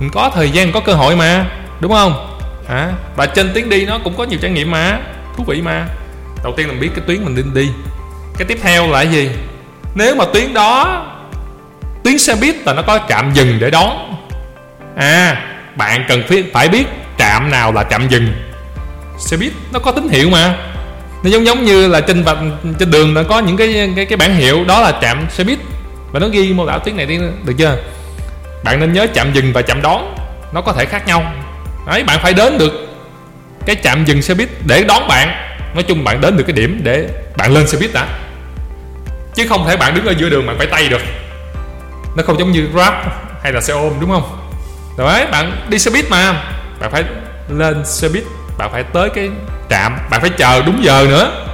Mình 0.00 0.10
có 0.12 0.30
thời 0.34 0.50
gian, 0.50 0.72
có 0.72 0.80
cơ 0.80 0.92
hội 0.92 1.16
mà. 1.16 1.46
Đúng 1.80 1.92
không? 1.92 2.38
Hả? 2.68 2.92
Và 3.16 3.26
trên 3.26 3.50
tuyến 3.54 3.68
đi 3.68 3.86
nó 3.86 3.98
cũng 4.04 4.16
có 4.16 4.24
nhiều 4.24 4.38
trải 4.42 4.50
nghiệm 4.50 4.70
mà. 4.70 4.98
Thú 5.36 5.44
vị 5.46 5.62
mà. 5.62 5.86
Đầu 6.42 6.54
tiên 6.56 6.66
là 6.66 6.72
mình 6.72 6.80
biết 6.80 6.90
cái 6.96 7.04
tuyến 7.06 7.24
mình 7.24 7.34
nên 7.34 7.54
đi. 7.54 7.70
Cái 8.38 8.48
tiếp 8.48 8.58
theo 8.62 8.90
là 8.90 9.04
cái 9.04 9.12
gì? 9.12 9.30
Nếu 9.94 10.14
mà 10.14 10.24
tuyến 10.34 10.54
đó, 10.54 11.06
tuyến 12.04 12.18
xe 12.18 12.34
buýt 12.40 12.56
là 12.66 12.74
nó 12.74 12.82
có 12.82 13.00
trạm 13.08 13.32
dừng 13.34 13.58
để 13.60 13.70
đón. 13.70 14.14
À 14.96 15.44
bạn 15.78 16.04
cần 16.08 16.22
phải 16.52 16.68
biết 16.68 16.84
trạm 17.18 17.50
nào 17.50 17.72
là 17.72 17.84
trạm 17.90 18.08
dừng 18.08 18.32
xe 19.18 19.36
buýt, 19.36 19.52
nó 19.72 19.78
có 19.78 19.92
tín 19.92 20.08
hiệu 20.08 20.30
mà. 20.30 20.54
Nó 21.22 21.30
giống 21.30 21.46
giống 21.46 21.64
như 21.64 21.88
là 21.88 22.00
trên 22.00 22.22
vạch, 22.22 22.38
trên 22.78 22.90
đường 22.90 23.14
nó 23.14 23.22
có 23.22 23.38
những 23.38 23.56
cái 23.56 23.92
cái 23.96 24.06
cái 24.06 24.16
bản 24.16 24.34
hiệu, 24.34 24.64
đó 24.64 24.80
là 24.80 24.98
trạm 25.02 25.26
xe 25.30 25.44
buýt. 25.44 25.58
Và 26.12 26.20
nó 26.20 26.28
ghi 26.28 26.52
mô 26.52 26.66
tả 26.66 26.78
tiếng 26.78 26.96
này 26.96 27.06
đi, 27.06 27.18
được 27.44 27.54
chưa? 27.58 27.76
Bạn 28.64 28.80
nên 28.80 28.92
nhớ 28.92 29.06
chạm 29.14 29.32
dừng 29.32 29.52
và 29.52 29.62
chạm 29.62 29.82
đón, 29.82 30.14
nó 30.52 30.60
có 30.60 30.72
thể 30.72 30.84
khác 30.84 31.06
nhau. 31.06 31.32
Đấy, 31.86 32.04
bạn 32.04 32.18
phải 32.22 32.34
đến 32.34 32.58
được 32.58 32.88
cái 33.66 33.76
chạm 33.76 34.04
dừng 34.04 34.22
xe 34.22 34.34
buýt 34.34 34.48
để 34.66 34.84
đón 34.84 35.08
bạn. 35.08 35.28
Nói 35.74 35.82
chung 35.82 36.04
bạn 36.04 36.20
đến 36.20 36.36
được 36.36 36.44
cái 36.46 36.52
điểm 36.52 36.80
để 36.82 37.08
bạn 37.36 37.52
lên 37.52 37.68
xe 37.68 37.78
buýt 37.78 37.92
đã. 37.92 38.06
Chứ 39.34 39.46
không 39.48 39.66
thể 39.66 39.76
bạn 39.76 39.94
đứng 39.94 40.06
ở 40.06 40.14
giữa 40.18 40.28
đường 40.28 40.46
bạn 40.46 40.58
phải 40.58 40.66
tay 40.66 40.88
được. 40.88 41.00
Nó 42.16 42.22
không 42.22 42.38
giống 42.38 42.52
như 42.52 42.68
grab 42.72 42.94
hay 43.42 43.52
là 43.52 43.60
xe 43.60 43.72
ôm, 43.72 43.92
đúng 44.00 44.10
không? 44.10 44.38
Đấy, 44.98 45.26
bạn 45.26 45.66
đi 45.68 45.78
xe 45.78 45.90
buýt 45.90 46.10
mà. 46.10 46.44
Bạn 46.80 46.90
phải 46.90 47.04
lên 47.48 47.86
xe 47.86 48.08
buýt 48.08 48.24
bạn 48.58 48.72
phải 48.72 48.82
tới 48.82 49.10
cái 49.10 49.30
trạm 49.70 49.98
bạn 50.10 50.20
phải 50.20 50.30
chờ 50.30 50.62
đúng 50.66 50.84
giờ 50.84 51.06
nữa. 51.08 51.44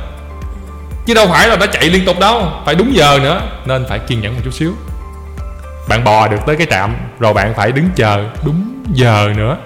Chứ 1.07 1.15
đâu 1.15 1.27
phải 1.31 1.49
là 1.49 1.57
nó 1.57 1.67
chạy 1.67 1.85
liên 1.85 2.05
tục 2.05 2.19
đâu 2.21 2.53
phải 2.65 2.75
đúng 2.75 2.95
giờ 2.95 3.19
nữa 3.23 3.43
nên 3.65 3.87
phải 3.89 3.99
kiên 3.99 4.21
nhẫn 4.21 4.35
một 4.35 4.41
chút 4.45 4.55
xíu. 4.55 4.73
Bạn 5.89 6.05
bò 6.05 6.29
được 6.29 6.41
tới 6.47 6.57
cái 6.57 6.67
trạm 6.71 6.97
rồi 7.21 7.35
bạn 7.35 7.55
phải 7.55 7.73
đứng 7.73 7.89
chờ 7.97 8.25
đúng 8.45 8.83
giờ 8.93 9.33
nữa. 9.37 9.57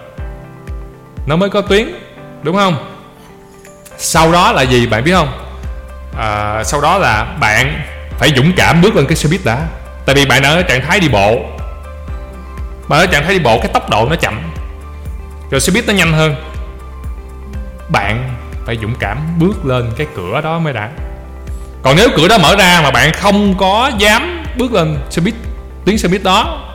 Nó 1.26 1.36
mới 1.36 1.50
có 1.50 1.60
tuyến 1.60 1.88
đúng 2.42 2.56
không? 2.56 2.94
Sau 3.98 4.32
đó 4.32 4.52
là 4.52 4.62
gì 4.62 4.86
bạn 4.86 5.04
biết 5.04 5.12
không? 5.12 5.28
À, 6.18 6.62
sau 6.64 6.80
đó 6.80 6.98
là 6.98 7.24
bạn 7.40 7.82
phải 8.18 8.32
dũng 8.36 8.52
cảm 8.56 8.82
bước 8.82 8.96
lên 8.96 9.06
cái 9.06 9.16
xe 9.16 9.28
buýt 9.28 9.40
đã. 9.44 9.66
Tại 10.06 10.14
vì 10.14 10.26
bạn 10.26 10.42
ở 10.42 10.62
trạng 10.62 10.86
thái 10.86 11.00
đi 11.00 11.08
bộ. 11.08 11.40
Bạn 12.88 13.00
ở 13.00 13.06
trạng 13.06 13.24
thái 13.24 13.32
đi 13.32 13.38
bộ 13.38 13.58
cái 13.58 13.68
tốc 13.72 13.90
độ 13.90 14.06
nó 14.10 14.16
chậm. 14.16 14.40
Rồi 15.50 15.60
xe 15.60 15.72
buýt 15.72 15.86
nó 15.86 15.92
nhanh 15.92 16.12
hơn 16.12 16.34
bạn 17.88 18.34
phải 18.66 18.78
dũng 18.82 18.94
cảm 18.94 19.18
bước 19.38 19.64
lên 19.64 19.90
cái 19.96 20.06
cửa 20.16 20.40
đó 20.40 20.58
mới 20.58 20.72
đã. 20.72 20.90
Còn 21.82 21.96
nếu 21.96 22.08
cửa 22.16 22.28
đó 22.28 22.38
mở 22.38 22.56
ra 22.56 22.80
mà 22.82 22.90
bạn 22.90 23.12
không 23.12 23.54
có 23.58 23.90
dám 23.98 24.44
bước 24.56 24.72
lên 24.72 24.98
xe 25.10 25.22
buýt, 25.22 25.34
tuyến 25.84 25.98
xe 25.98 26.08
buýt 26.08 26.22
đó, 26.22 26.68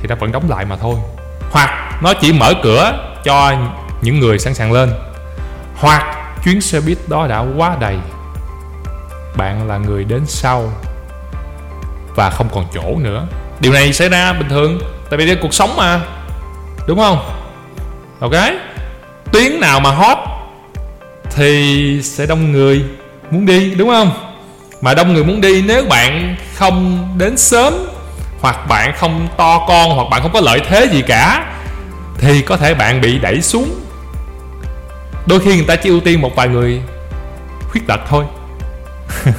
thì 0.00 0.08
nó 0.08 0.14
vẫn 0.14 0.32
đóng 0.32 0.50
lại 0.50 0.64
mà 0.64 0.76
thôi. 0.76 0.94
Hoặc 1.50 2.02
nó 2.02 2.14
chỉ 2.14 2.32
mở 2.32 2.54
cửa 2.62 2.92
cho 3.24 3.52
những 4.02 4.20
người 4.20 4.38
sẵn 4.38 4.54
sàng 4.54 4.72
lên. 4.72 4.92
Hoặc 5.76 6.16
chuyến 6.44 6.60
xe 6.60 6.80
buýt 6.80 6.98
đó 7.08 7.26
đã 7.26 7.44
quá 7.56 7.76
đầy, 7.80 7.96
bạn 9.36 9.68
là 9.68 9.78
người 9.78 10.04
đến 10.04 10.26
sau 10.26 10.72
và 12.14 12.30
không 12.30 12.48
còn 12.54 12.64
chỗ 12.74 12.96
nữa. 12.98 13.26
Điều 13.60 13.72
này 13.72 13.92
xảy 13.92 14.08
ra 14.08 14.32
bình 14.32 14.48
thường, 14.48 14.78
tại 15.10 15.18
vì 15.18 15.26
đây 15.26 15.36
cuộc 15.42 15.54
sống 15.54 15.76
mà, 15.76 16.00
đúng 16.86 16.98
không? 16.98 17.18
Ok? 18.20 18.34
Tiếng 19.38 19.60
nào 19.60 19.80
mà 19.80 19.90
hot 19.90 20.18
thì 21.30 22.00
sẽ 22.02 22.26
đông 22.26 22.52
người 22.52 22.84
muốn 23.30 23.46
đi 23.46 23.74
đúng 23.74 23.88
không? 23.88 24.10
Mà 24.80 24.94
đông 24.94 25.14
người 25.14 25.24
muốn 25.24 25.40
đi 25.40 25.62
nếu 25.62 25.84
bạn 25.84 26.36
không 26.54 27.08
đến 27.18 27.36
sớm 27.36 27.74
hoặc 28.40 28.68
bạn 28.68 28.92
không 28.96 29.28
to 29.36 29.64
con 29.68 29.90
hoặc 29.90 30.08
bạn 30.10 30.22
không 30.22 30.32
có 30.32 30.40
lợi 30.40 30.60
thế 30.68 30.88
gì 30.92 31.02
cả 31.02 31.52
thì 32.18 32.42
có 32.42 32.56
thể 32.56 32.74
bạn 32.74 33.00
bị 33.00 33.18
đẩy 33.18 33.42
xuống. 33.42 33.80
Đôi 35.26 35.40
khi 35.40 35.56
người 35.56 35.66
ta 35.68 35.76
chỉ 35.76 35.88
ưu 35.88 36.00
tiên 36.00 36.20
một 36.20 36.36
vài 36.36 36.48
người 36.48 36.80
khuyết 37.70 37.86
tật 37.86 38.00
thôi. 38.08 38.24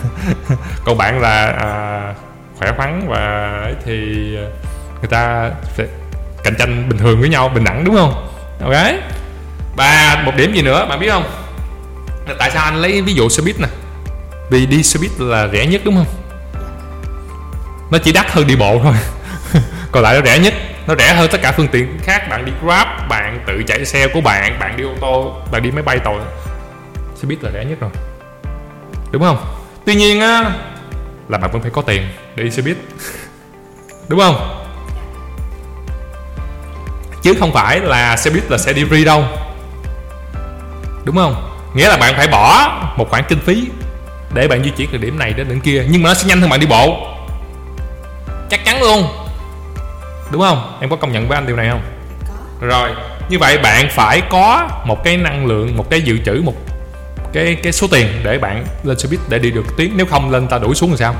Còn 0.85 0.97
bạn 0.97 1.19
là 1.19 1.45
à, 1.45 1.69
khỏe 2.57 2.71
khoắn 2.77 3.07
và 3.07 3.63
thì 3.85 3.93
người 4.99 5.09
ta 5.09 5.51
sẽ 5.77 5.85
cạnh 6.43 6.55
tranh 6.59 6.89
bình 6.89 6.97
thường 6.97 7.19
với 7.19 7.29
nhau 7.29 7.49
bình 7.49 7.63
đẳng 7.63 7.83
đúng 7.83 7.95
không? 7.95 8.27
Ok? 8.63 8.75
Và 9.79 10.21
một 10.25 10.31
điểm 10.35 10.53
gì 10.53 10.61
nữa 10.61 10.85
bạn 10.89 10.99
biết 10.99 11.09
không? 11.09 11.23
Là 12.27 12.35
tại 12.39 12.51
sao 12.51 12.63
anh 12.63 12.75
lấy 12.75 13.01
ví 13.01 13.13
dụ 13.13 13.29
xe 13.29 13.43
buýt 13.43 13.59
nè? 13.59 13.67
Vì 14.49 14.65
đi 14.65 14.83
xe 14.83 14.99
buýt 14.99 15.11
là 15.17 15.47
rẻ 15.47 15.65
nhất, 15.65 15.81
đúng 15.85 15.95
không? 15.95 16.05
Nó 17.91 17.97
chỉ 17.97 18.11
đắt 18.11 18.31
hơn 18.31 18.47
đi 18.47 18.55
bộ 18.55 18.79
thôi. 18.83 18.93
Còn 19.91 20.03
lại 20.03 20.15
nó 20.15 20.25
rẻ 20.25 20.39
nhất. 20.39 20.53
Nó 20.87 20.95
rẻ 20.95 21.13
hơn 21.13 21.29
tất 21.31 21.41
cả 21.41 21.51
phương 21.51 21.67
tiện 21.67 21.99
khác. 22.03 22.29
Bạn 22.29 22.45
đi 22.45 22.51
grab, 22.63 22.87
bạn 23.09 23.43
tự 23.47 23.63
chạy 23.67 23.85
xe 23.85 24.07
của 24.07 24.21
bạn 24.21 24.59
bạn 24.59 24.77
đi 24.77 24.83
ô 24.83 24.89
tô, 25.01 25.35
bạn 25.51 25.63
đi 25.63 25.71
máy 25.71 25.83
bay 25.83 25.99
tàu. 25.99 26.19
Xe 27.15 27.27
buýt 27.27 27.43
là 27.43 27.51
rẻ 27.53 27.65
nhất 27.65 27.79
rồi. 27.79 27.91
Đúng 29.11 29.21
không? 29.21 29.37
Tuy 29.85 29.95
nhiên 29.95 30.19
á, 30.19 30.51
là 31.29 31.37
bạn 31.37 31.51
vẫn 31.51 31.61
phải 31.61 31.71
có 31.71 31.81
tiền 31.81 32.07
để 32.35 32.43
đi 32.43 32.51
xe 32.51 32.61
buýt. 32.61 32.77
Đúng 34.07 34.19
không? 34.19 34.65
Chứ 37.21 37.33
không 37.39 37.53
phải 37.53 37.79
là 37.79 38.17
xe 38.17 38.31
buýt 38.31 38.51
là 38.51 38.57
sẽ 38.57 38.73
đi 38.73 38.83
free 38.83 39.05
đâu 39.05 39.25
đúng 41.03 41.15
không? 41.15 41.49
Nghĩa 41.73 41.89
là 41.89 41.97
bạn 41.97 42.13
phải 42.17 42.27
bỏ 42.27 42.71
một 42.97 43.09
khoản 43.09 43.23
kinh 43.27 43.39
phí 43.39 43.67
để 44.33 44.47
bạn 44.47 44.63
di 44.63 44.69
chuyển 44.69 44.89
từ 44.91 44.97
điểm 44.97 45.19
này 45.19 45.33
đến 45.33 45.49
điểm 45.49 45.61
kia 45.61 45.85
nhưng 45.89 46.03
mà 46.03 46.09
nó 46.09 46.13
sẽ 46.13 46.27
nhanh 46.27 46.41
hơn 46.41 46.49
bạn 46.49 46.59
đi 46.59 46.65
bộ. 46.65 47.07
Chắc 48.49 48.65
chắn 48.65 48.81
luôn. 48.81 49.07
Đúng 50.31 50.41
không? 50.41 50.77
Em 50.81 50.89
có 50.89 50.95
công 50.95 51.11
nhận 51.11 51.27
với 51.27 51.37
anh 51.37 51.47
điều 51.47 51.55
này 51.55 51.69
không? 51.69 51.81
Có. 52.27 52.67
Rồi 52.67 52.89
như 53.29 53.39
vậy 53.39 53.57
bạn 53.57 53.89
phải 53.91 54.21
có 54.29 54.69
một 54.85 55.03
cái 55.03 55.17
năng 55.17 55.45
lượng 55.45 55.77
một 55.77 55.89
cái 55.89 56.01
dự 56.01 56.17
trữ 56.25 56.41
một 56.45 56.53
cái 57.33 57.55
cái 57.63 57.73
số 57.73 57.87
tiền 57.91 58.07
để 58.23 58.37
bạn 58.37 58.65
lên 58.83 58.99
xe 58.99 59.09
buýt 59.09 59.19
để 59.29 59.39
đi 59.39 59.51
được 59.51 59.77
tuyến. 59.77 59.91
Nếu 59.95 60.05
không 60.05 60.31
lên 60.31 60.47
ta 60.47 60.57
đuổi 60.57 60.75
xuống 60.75 60.89
thì 60.89 60.97
sao? 60.97 61.15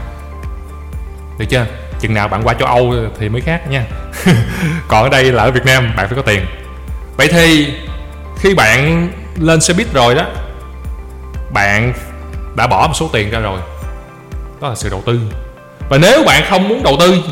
Được 1.39 1.45
chưa? 1.49 1.65
Chừng 1.99 2.13
nào 2.13 2.27
bạn 2.27 2.41
qua 2.43 2.53
châu 2.53 2.67
âu 2.67 2.95
thì 3.19 3.29
mới 3.29 3.41
khác 3.41 3.69
nha. 3.69 3.83
Còn 4.87 5.03
ở 5.03 5.09
đây 5.09 5.23
là 5.31 5.43
ở 5.43 5.51
việt 5.51 5.65
nam 5.65 5.93
bạn 5.97 6.07
phải 6.07 6.15
có 6.15 6.21
tiền. 6.21 6.45
Vậy 7.17 7.27
thì 7.27 7.73
khi 8.39 8.55
bạn 8.55 9.09
lên 9.39 9.61
xe 9.61 9.73
buýt 9.73 9.93
rồi 9.93 10.15
đó. 10.15 10.25
Bạn 11.53 11.93
đã 12.55 12.67
bỏ 12.67 12.87
một 12.87 12.93
số 12.93 13.09
tiền 13.13 13.31
ra 13.31 13.39
rồi. 13.39 13.59
Đó 14.61 14.69
là 14.69 14.75
sự 14.75 14.89
đầu 14.89 15.03
tư. 15.05 15.19
Và 15.89 15.97
nếu 15.97 16.23
bạn 16.23 16.43
không 16.49 16.69
muốn 16.69 16.83
đầu 16.83 16.95
tư, 16.99 17.23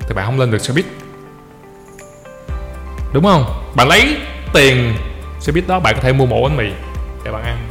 thì 0.00 0.14
bạn 0.14 0.26
không 0.26 0.40
lên 0.40 0.50
được 0.50 0.58
xe 0.58 0.74
buýt. 0.74 0.86
Đúng 3.12 3.24
không? 3.24 3.44
Bạn 3.74 3.88
lấy 3.88 4.16
tiền 4.52 4.96
xe 5.40 5.52
buýt 5.52 5.68
đó, 5.68 5.80
bạn 5.80 5.94
có 5.94 6.00
thể 6.02 6.12
mua 6.12 6.26
một 6.26 6.40
bánh 6.42 6.56
mì 6.56 6.64
để 7.24 7.32
bạn 7.32 7.44
ăn. 7.44 7.68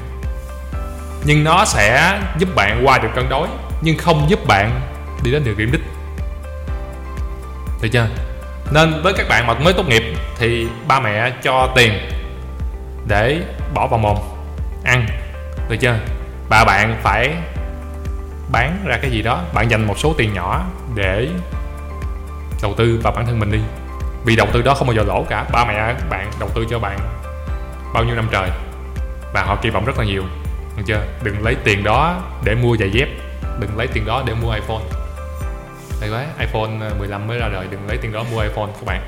Nhưng 1.24 1.44
nó 1.44 1.66
sẽ 1.66 2.20
giúp 2.40 2.56
bạn 2.56 2.82
qua 2.86 2.98
được 2.98 3.10
cơn 3.16 3.30
đói 3.30 3.48
nhưng 3.82 3.98
không 3.98 4.30
giúp 4.30 4.48
bạn 4.48 4.82
đi 5.24 5.32
đến 5.32 5.44
được 5.44 5.58
điểm 5.58 5.72
đích. 5.72 5.82
Được 7.82 7.90
chưa? 7.92 8.08
Nên 8.72 9.02
với 9.04 9.14
các 9.14 9.30
bạn 9.30 9.48
mà 9.48 9.54
mới 9.54 9.74
tốt 9.74 9.88
nghiệp 9.88 10.04
thì 10.38 10.68
ba 10.88 11.00
mẹ 11.00 11.32
cho 11.44 11.70
tiền 11.76 11.94
để 13.12 13.42
bỏ 13.74 13.88
vào 13.88 14.00
mồm. 14.00 14.18
Ăn. 14.84 15.08
Được 15.70 15.78
chưa? 15.80 15.96
Và 16.50 16.66
bạn 16.66 16.98
phải 17.04 17.36
bán 18.52 18.84
ra 18.86 18.98
cái 19.02 19.12
gì 19.12 19.22
đó. 19.22 19.42
Bạn 19.54 19.72
dành 19.72 19.88
một 19.88 20.00
số 20.00 20.14
tiền 20.18 20.34
nhỏ 20.34 20.66
để 20.96 21.28
đầu 22.62 22.74
tư 22.78 23.00
vào 23.04 23.14
bản 23.14 23.26
thân 23.26 23.40
mình 23.40 23.52
đi. 23.52 23.60
Vì 24.26 24.36
đầu 24.36 24.48
tư 24.54 24.62
đó 24.62 24.74
không 24.74 24.88
bao 24.88 24.96
giờ 24.96 25.04
lỗ 25.04 25.24
cả. 25.30 25.46
Ba 25.52 25.66
mẹ 25.66 25.96
bạn 26.10 26.32
đầu 26.40 26.50
tư 26.56 26.66
cho 26.70 26.80
bạn 26.80 27.00
bao 27.94 28.04
nhiêu 28.04 28.16
năm 28.16 28.28
trời. 28.32 28.50
Và 29.34 29.44
họ 29.44 29.56
kỳ 29.62 29.70
vọng 29.70 29.86
rất 29.86 29.98
là 29.98 30.06
nhiều. 30.06 30.24
Được 30.78 30.84
chưa? 30.86 31.04
Đừng 31.24 31.44
lấy 31.44 31.56
tiền 31.64 31.84
đó 31.84 32.22
để 32.44 32.56
mua 32.56 32.78
giày 32.78 32.92
dép. 32.92 33.08
Đừng 33.60 33.78
lấy 33.78 33.88
tiền 33.88 34.06
đó 34.06 34.24
để 34.26 34.34
mua 34.34 34.52
iphone. 34.52 34.84
Đây 36.02 36.10
quá. 36.10 36.26
iphone 36.40 36.90
15 37.00 37.28
mới 37.28 37.40
ra 37.40 37.50
đời. 37.54 37.68
Đừng 37.72 37.88
lấy 37.88 37.98
tiền 37.98 38.12
đó 38.12 38.24
mua 38.32 38.40
iphone 38.40 38.68
các 38.74 38.86
bạn. 38.86 39.02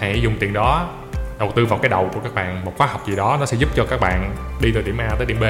Hãy 0.00 0.20
dùng 0.20 0.36
tiền 0.40 0.52
đó 0.52 0.88
đầu 1.38 1.52
tư 1.56 1.66
vào 1.66 1.78
cái 1.78 1.88
đầu 1.88 2.10
của 2.14 2.20
các 2.20 2.34
bạn 2.34 2.64
một 2.64 2.72
khóa 2.78 2.86
học 2.86 3.06
gì 3.06 3.16
đó 3.16 3.36
nó 3.40 3.46
sẽ 3.46 3.56
giúp 3.56 3.68
cho 3.76 3.84
các 3.90 4.00
bạn 4.00 4.36
đi 4.60 4.72
từ 4.74 4.82
điểm 4.82 4.98
A 4.98 5.08
tới 5.18 5.26
điểm 5.26 5.40
B. 5.40 5.44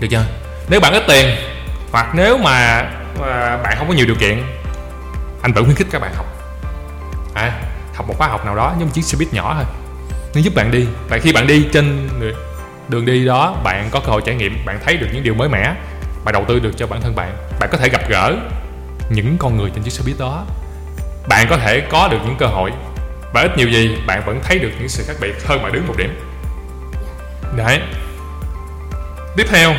Được 0.00 0.08
chưa? 0.10 0.24
Nếu 0.68 0.80
bạn 0.80 0.92
ít 0.92 1.02
tiền 1.08 1.36
hoặc 1.92 2.06
nếu 2.14 2.38
mà, 2.38 2.84
mà 3.20 3.56
bạn 3.56 3.74
không 3.78 3.88
có 3.88 3.94
nhiều 3.94 4.06
điều 4.06 4.16
kiện 4.16 4.42
anh 5.42 5.52
vẫn 5.52 5.64
khuyến 5.64 5.76
khích 5.76 5.86
các 5.90 6.02
bạn 6.02 6.14
học. 6.14 6.26
À, 7.34 7.52
học 7.94 8.08
một 8.08 8.14
khóa 8.18 8.28
học 8.28 8.44
nào 8.44 8.56
đó 8.56 8.74
nhưng 8.78 8.88
chiếc 8.88 9.04
xe 9.04 9.18
buýt 9.18 9.32
nhỏ 9.32 9.54
thôi. 9.54 9.64
Nó 10.34 10.40
giúp 10.40 10.54
bạn 10.54 10.70
đi. 10.70 10.86
Và 11.08 11.18
khi 11.18 11.32
bạn 11.32 11.46
đi 11.46 11.68
trên 11.72 12.08
đường 12.88 13.06
đi 13.06 13.24
đó 13.26 13.56
bạn 13.64 13.88
có 13.90 14.00
cơ 14.00 14.12
hội 14.12 14.22
trải 14.24 14.34
nghiệm 14.34 14.64
bạn 14.66 14.78
thấy 14.84 14.96
được 14.96 15.06
những 15.12 15.22
điều 15.22 15.34
mới 15.34 15.48
mẻ 15.48 15.74
bạn 16.24 16.32
đầu 16.32 16.44
tư 16.48 16.58
được 16.58 16.72
cho 16.76 16.86
bản 16.86 17.00
thân 17.00 17.14
bạn. 17.16 17.36
Bạn 17.60 17.68
có 17.72 17.78
thể 17.78 17.88
gặp 17.88 18.00
gỡ 18.08 18.36
những 19.10 19.36
con 19.38 19.56
người 19.56 19.70
trên 19.74 19.84
chiếc 19.84 19.92
xe 19.92 20.02
buýt 20.06 20.16
đó. 20.18 20.44
Bạn 21.28 21.46
có 21.50 21.56
thể 21.56 21.80
có 21.80 22.08
được 22.08 22.18
những 22.24 22.36
cơ 22.38 22.46
hội 22.46 22.72
và 23.32 23.40
ít 23.40 23.56
nhiều 23.56 23.68
gì, 23.68 23.96
bạn 24.06 24.22
vẫn 24.26 24.40
thấy 24.42 24.58
được 24.58 24.70
những 24.78 24.88
sự 24.88 25.04
khác 25.06 25.16
biệt 25.20 25.46
hơn 25.46 25.62
mà 25.62 25.70
đứng 25.70 25.86
một 25.86 25.94
điểm. 25.96 26.20
Đấy. 27.56 27.80
Tiếp 29.36 29.46
theo 29.50 29.74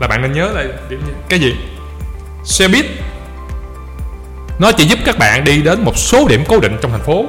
là 0.00 0.06
bạn 0.08 0.22
nên 0.22 0.32
nhớ 0.32 0.50
là 0.54 0.64
điểm 0.88 1.00
gì? 1.06 1.12
cái 1.28 1.38
gì? 1.38 1.56
Xe 2.44 2.68
buýt. 2.68 2.86
Nó 4.58 4.72
chỉ 4.72 4.84
giúp 4.84 4.98
các 5.04 5.18
bạn 5.18 5.44
đi 5.44 5.62
đến 5.62 5.84
một 5.84 5.98
số 5.98 6.28
điểm 6.28 6.44
cố 6.48 6.60
định 6.60 6.78
trong 6.82 6.90
thành 6.90 7.02
phố, 7.02 7.26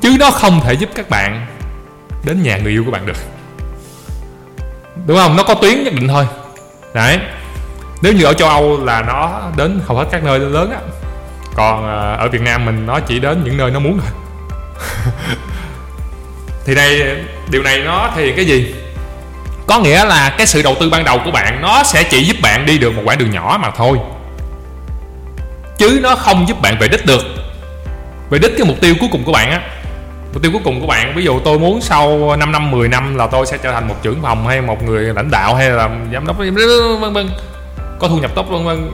chứ 0.00 0.16
nó 0.20 0.30
không 0.30 0.60
thể 0.64 0.72
giúp 0.72 0.88
các 0.94 1.10
bạn 1.10 1.46
đến 2.24 2.42
nhà 2.42 2.56
người 2.56 2.72
yêu 2.72 2.84
của 2.84 2.90
bạn 2.90 3.06
được. 3.06 3.16
Đúng 5.06 5.16
không? 5.16 5.36
Nó 5.36 5.42
có 5.42 5.54
tuyến 5.54 5.84
nhất 5.84 5.94
định 5.94 6.08
thôi. 6.08 6.26
Đấy. 6.94 7.18
Nếu 8.02 8.12
như 8.12 8.24
ở 8.24 8.32
châu 8.32 8.48
âu 8.48 8.84
là 8.84 9.02
nó 9.02 9.42
đến 9.56 9.80
hầu 9.86 9.98
hết 9.98 10.06
các 10.10 10.24
nơi 10.24 10.38
lớn 10.38 10.70
á, 10.70 10.78
còn 11.54 11.88
ờ, 11.88 12.16
ở 12.16 12.28
việt 12.28 12.40
nam 12.40 12.64
mình 12.64 12.86
nó 12.86 13.00
chỉ 13.00 13.20
đến 13.20 13.44
những 13.44 13.56
nơi 13.56 13.70
nó 13.70 13.78
muốn 13.78 13.98
thôi. 14.00 14.25
thì 16.66 16.74
đây 16.74 17.16
điều 17.50 17.62
này 17.62 17.78
nó 17.78 18.10
thì 18.16 18.32
cái 18.32 18.44
gì? 18.44 18.74
Có 19.66 19.78
nghĩa 19.78 20.04
là 20.04 20.34
cái 20.38 20.46
sự 20.46 20.62
đầu 20.62 20.76
tư 20.80 20.90
ban 20.90 21.04
đầu 21.04 21.20
của 21.24 21.30
bạn, 21.30 21.62
nó 21.62 21.82
sẽ 21.84 22.02
chỉ 22.02 22.24
giúp 22.24 22.36
bạn 22.42 22.66
đi 22.66 22.78
được 22.78 22.96
một 22.96 23.02
quãng 23.04 23.18
đường 23.18 23.30
nhỏ 23.30 23.58
mà 23.62 23.70
thôi. 23.70 23.98
Chứ 25.78 26.00
nó 26.02 26.16
không 26.16 26.48
giúp 26.48 26.60
bạn 26.60 26.76
về 26.80 26.88
đích 26.88 27.06
được. 27.06 27.22
Về 28.30 28.38
đích 28.38 28.52
cái 28.58 28.66
mục 28.66 28.76
tiêu 28.80 28.94
cuối 29.00 29.08
cùng 29.12 29.24
của 29.24 29.32
bạn 29.32 29.50
á. 29.50 29.60
Mục 30.32 30.42
tiêu 30.42 30.52
cuối 30.52 30.60
cùng 30.64 30.80
của 30.80 30.86
bạn, 30.86 31.12
ví 31.16 31.24
dụ 31.24 31.40
tôi 31.40 31.58
muốn 31.58 31.80
sau 31.80 32.36
5 32.36 32.52
năm 32.52 32.70
10 32.70 32.88
năm 32.88 33.14
là 33.14 33.26
tôi 33.26 33.46
sẽ 33.46 33.58
trở 33.62 33.72
thành 33.72 33.88
một 33.88 33.94
trưởng 34.02 34.22
phòng 34.22 34.46
hay 34.46 34.60
một 34.60 34.82
người 34.82 35.14
lãnh 35.14 35.30
đạo 35.30 35.54
hay 35.54 35.70
là 35.70 35.88
giám 36.12 36.26
đốc 36.26 36.38
vân 37.00 37.12
vân. 37.12 37.30
Có 37.98 38.08
thu 38.08 38.18
nhập 38.18 38.30
tốt, 38.34 38.46
vân 38.48 38.64
vân. 38.64 38.90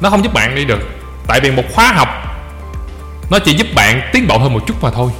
Nó 0.00 0.10
không 0.10 0.24
giúp 0.24 0.34
bạn 0.34 0.54
đi 0.54 0.64
được. 0.64 0.80
Tại 1.26 1.40
vì 1.40 1.50
một 1.50 1.64
khóa 1.74 1.92
học 1.92 2.08
nó 3.30 3.38
chỉ 3.38 3.54
giúp 3.54 3.66
bạn 3.74 4.00
tiến 4.12 4.28
bộ 4.28 4.38
hơn 4.38 4.52
một 4.52 4.60
chút 4.66 4.74
mà 4.82 4.90
thôi. 4.90 5.10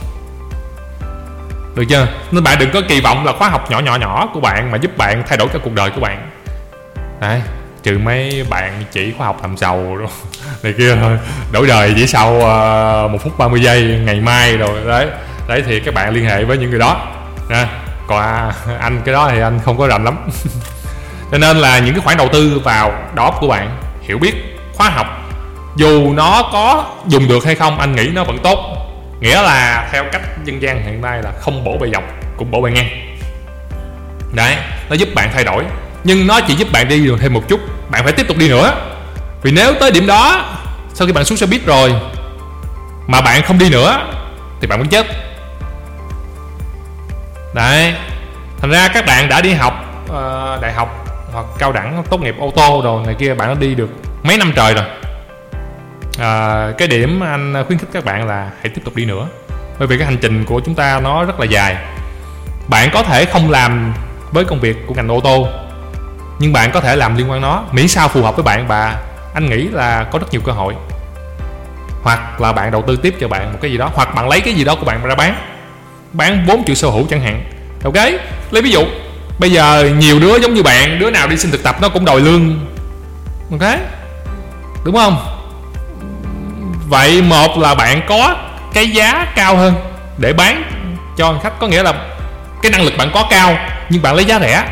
Được 1.75 1.85
chưa? 1.89 2.07
Nên 2.31 2.45
bạn 2.45 2.59
đừng 2.59 2.71
có 2.71 2.83
kỳ 2.89 3.01
vọng 3.01 3.27
là 3.27 3.33
khóa 3.33 3.49
học 3.49 3.71
nhỏ 3.71 3.79
nhỏ 3.81 3.97
nhỏ 3.97 4.29
của 4.35 4.41
bạn 4.41 4.71
mà 4.71 4.79
giúp 4.79 4.97
bạn 4.97 5.23
thay 5.29 5.39
đổi 5.39 5.49
cả 5.49 5.59
cuộc 5.65 5.73
đời 5.73 5.91
của 5.91 6.01
bạn. 6.01 6.31
Đấy 7.21 7.41
trừ 7.83 7.99
mấy 7.99 8.47
bạn 8.51 8.85
chỉ 8.93 9.13
khóa 9.19 9.27
học 9.27 9.39
làm 9.43 9.57
giàu 9.57 9.97
rồi 9.97 10.09
này 10.63 10.75
kia 10.79 10.97
thôi. 11.01 11.19
Đổi 11.53 11.67
đời 11.67 11.93
chỉ 11.97 12.07
sau 12.07 12.35
uh, 12.35 13.11
một 13.11 13.19
phút 13.23 13.39
30 13.39 13.61
giây 13.61 14.01
ngày 14.05 14.21
mai 14.21 14.57
rồi. 14.57 14.81
Đấy 14.87 15.07
đấy 15.49 15.63
thì 15.67 15.81
các 15.81 15.95
bạn 15.95 16.15
liên 16.15 16.25
hệ 16.25 16.45
với 16.45 16.59
những 16.59 16.71
người 16.71 16.79
đó. 16.79 17.07
Nha 17.49 17.69
còn 18.07 18.19
à, 18.19 18.53
anh 18.81 19.03
cái 19.05 19.13
đó 19.13 19.29
thì 19.31 19.41
anh 19.41 19.61
không 19.65 19.79
có 19.79 19.87
rành 19.89 20.05
lắm. 20.05 20.19
Cho 21.33 21.39
nên 21.39 21.57
là 21.57 21.79
những 21.79 21.95
cái 21.95 22.03
khoản 22.05 22.17
đầu 22.17 22.29
tư 22.33 22.61
vào 22.65 22.93
đó 23.15 23.31
của 23.41 23.49
bạn 23.49 23.77
hiểu 24.01 24.19
biết 24.19 24.35
khóa 24.75 24.91
học 24.91 25.26
dù 25.77 26.13
nó 26.13 26.49
có 26.53 26.85
dùng 27.07 27.29
được 27.29 27.45
hay 27.45 27.55
không 27.55 27.79
anh 27.79 27.95
nghĩ 27.95 28.09
nó 28.15 28.25
vẫn 28.25 28.39
tốt. 28.43 28.59
Nghĩa 29.21 29.43
là 29.43 29.89
theo 29.93 30.05
cách 30.13 30.23
dân 30.45 30.63
gian 30.63 30.83
hiện 30.83 31.01
nay 31.01 31.23
là 31.23 31.33
không 31.41 31.65
bổ 31.65 31.79
bề 31.79 31.89
dọc 31.93 32.03
cũng 32.37 32.51
bổ 32.51 32.61
bề 32.61 32.71
ngang. 32.71 33.17
Đấy 34.33 34.57
nó 34.89 34.95
giúp 34.95 35.09
bạn 35.15 35.31
thay 35.33 35.45
đổi. 35.45 35.65
Nhưng 36.05 36.27
nó 36.27 36.41
chỉ 36.41 36.55
giúp 36.55 36.69
bạn 36.73 36.89
đi 36.89 37.07
đường 37.07 37.19
thêm 37.19 37.35
một 37.35 37.43
chút. 37.49 37.61
Bạn 37.91 38.05
phải 38.05 38.13
tiếp 38.13 38.29
tục 38.29 38.37
đi 38.37 38.49
nữa. 38.49 38.75
Vì 39.43 39.51
nếu 39.51 39.75
tới 39.81 39.91
điểm 39.91 40.07
đó 40.07 40.45
sau 40.95 41.07
khi 41.07 41.13
bạn 41.13 41.25
xuống 41.25 41.39
xe 41.39 41.47
buýt 41.47 41.67
rồi 41.67 41.95
mà 43.07 43.21
bạn 43.21 43.43
không 43.43 43.59
đi 43.59 43.71
nữa 43.71 43.99
thì 44.61 44.67
bạn 44.67 44.79
vẫn 44.79 44.89
chết. 44.89 45.07
Đấy 47.55 47.95
thành 48.61 48.71
ra 48.71 48.89
các 48.89 49.07
bạn 49.07 49.29
đã 49.29 49.41
đi 49.41 49.53
học 49.53 50.05
uh, 50.05 50.63
đại 50.63 50.73
học 50.73 51.07
hoặc 51.33 51.47
cao 51.59 51.73
đẳng 51.73 52.05
tốt 52.11 52.21
nghiệp 52.21 52.35
ô 52.39 52.53
tô 52.57 52.81
rồi 52.85 53.07
này 53.07 53.15
kia 53.19 53.35
bạn 53.35 53.49
đã 53.49 53.55
đi 53.55 53.75
được 53.75 53.89
mấy 54.23 54.37
năm 54.37 54.53
trời 54.57 54.75
rồi 54.75 54.85
à, 56.19 56.73
cái 56.79 56.89
điểm 56.89 57.21
anh 57.21 57.65
khuyến 57.67 57.79
khích 57.79 57.89
các 57.93 58.05
bạn 58.05 58.27
là 58.27 58.51
hãy 58.63 58.69
tiếp 58.75 58.81
tục 58.85 58.97
đi 58.97 59.05
nữa. 59.05 59.29
Bởi 59.79 59.89
vì 59.89 59.99
cái 59.99 60.07
hành 60.07 60.19
trình 60.23 60.45
của 60.45 60.61
chúng 60.65 60.75
ta 60.75 61.01
nó 61.01 61.25
rất 61.25 61.41
là 61.41 61.47
dài. 61.47 61.77
Bạn 62.69 62.91
có 62.93 63.03
thể 63.03 63.25
không 63.25 63.51
làm 63.51 63.95
với 64.33 64.45
công 64.45 64.61
việc 64.61 64.77
của 64.87 64.95
ngành 64.95 65.09
ô 65.09 65.21
tô 65.21 65.49
nhưng 66.39 66.53
bạn 66.53 66.71
có 66.73 66.81
thể 66.81 66.97
làm 66.97 67.17
liên 67.17 67.31
quan 67.31 67.41
nó. 67.41 67.65
Miễn 67.73 67.89
sao 67.89 68.09
phù 68.09 68.23
hợp 68.23 68.37
với 68.37 68.43
bạn 68.43 68.67
và 68.67 69.03
anh 69.35 69.51
nghĩ 69.51 69.69
là 69.69 70.05
có 70.05 70.19
rất 70.19 70.27
nhiều 70.31 70.41
cơ 70.45 70.53
hội. 70.53 70.75
Hoặc 72.03 72.41
là 72.41 72.53
bạn 72.53 72.71
đầu 72.71 72.83
tư 72.87 72.97
tiếp 72.97 73.15
cho 73.21 73.29
bạn 73.29 73.53
một 73.53 73.59
cái 73.63 73.71
gì 73.71 73.79
đó 73.79 73.91
hoặc 73.95 74.15
bạn 74.15 74.29
lấy 74.29 74.41
cái 74.41 74.55
gì 74.55 74.65
đó 74.65 74.75
của 74.75 74.85
bạn 74.85 75.03
ra 75.05 75.15
bán. 75.15 75.37
Bán 76.13 76.47
4 76.47 76.65
triệu 76.65 76.75
sở 76.75 76.89
hữu 76.89 77.07
chẳng 77.11 77.21
hạn. 77.21 77.45
Ok 77.85 77.95
lấy 78.51 78.63
ví 78.63 78.71
dụ 78.71 78.85
bây 79.39 79.51
giờ 79.53 79.91
nhiều 79.99 80.21
đứa 80.21 80.39
giống 80.39 80.55
như 80.55 80.63
bạn 80.63 80.99
đứa 80.99 81.11
nào 81.11 81.29
đi 81.29 81.37
xin 81.37 81.51
thực 81.51 81.63
tập 81.63 81.77
nó 81.81 81.89
cũng 81.89 82.05
đòi 82.05 82.21
lương. 82.21 82.67
Ok 83.51 83.79
đúng 84.85 84.95
không? 84.95 85.36
Vậy 86.89 87.23
một 87.23 87.59
là 87.59 87.75
bạn 87.75 88.01
có 88.09 88.37
cái 88.73 88.91
giá 88.91 89.27
cao 89.37 89.57
hơn 89.57 89.75
để 90.19 90.33
bán 90.33 90.63
cho 91.17 91.41
khách. 91.43 91.59
Có 91.61 91.67
nghĩa 91.67 91.83
là 91.83 91.93
cái 92.63 92.73
năng 92.73 92.83
lực 92.83 92.93
bạn 92.99 93.11
có 93.15 93.27
cao 93.31 93.59
nhưng 93.89 94.03
bạn 94.03 94.15
lấy 94.15 94.25
giá 94.25 94.39
rẻ. 94.41 94.65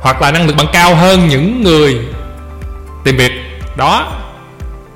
Hoặc 0.00 0.22
là 0.22 0.30
năng 0.30 0.46
lực 0.46 0.56
bạn 0.56 0.66
cao 0.72 0.94
hơn 0.94 1.28
những 1.28 1.62
người 1.62 2.00
tìm 3.04 3.16
việc. 3.16 3.32
Đó. 3.76 4.12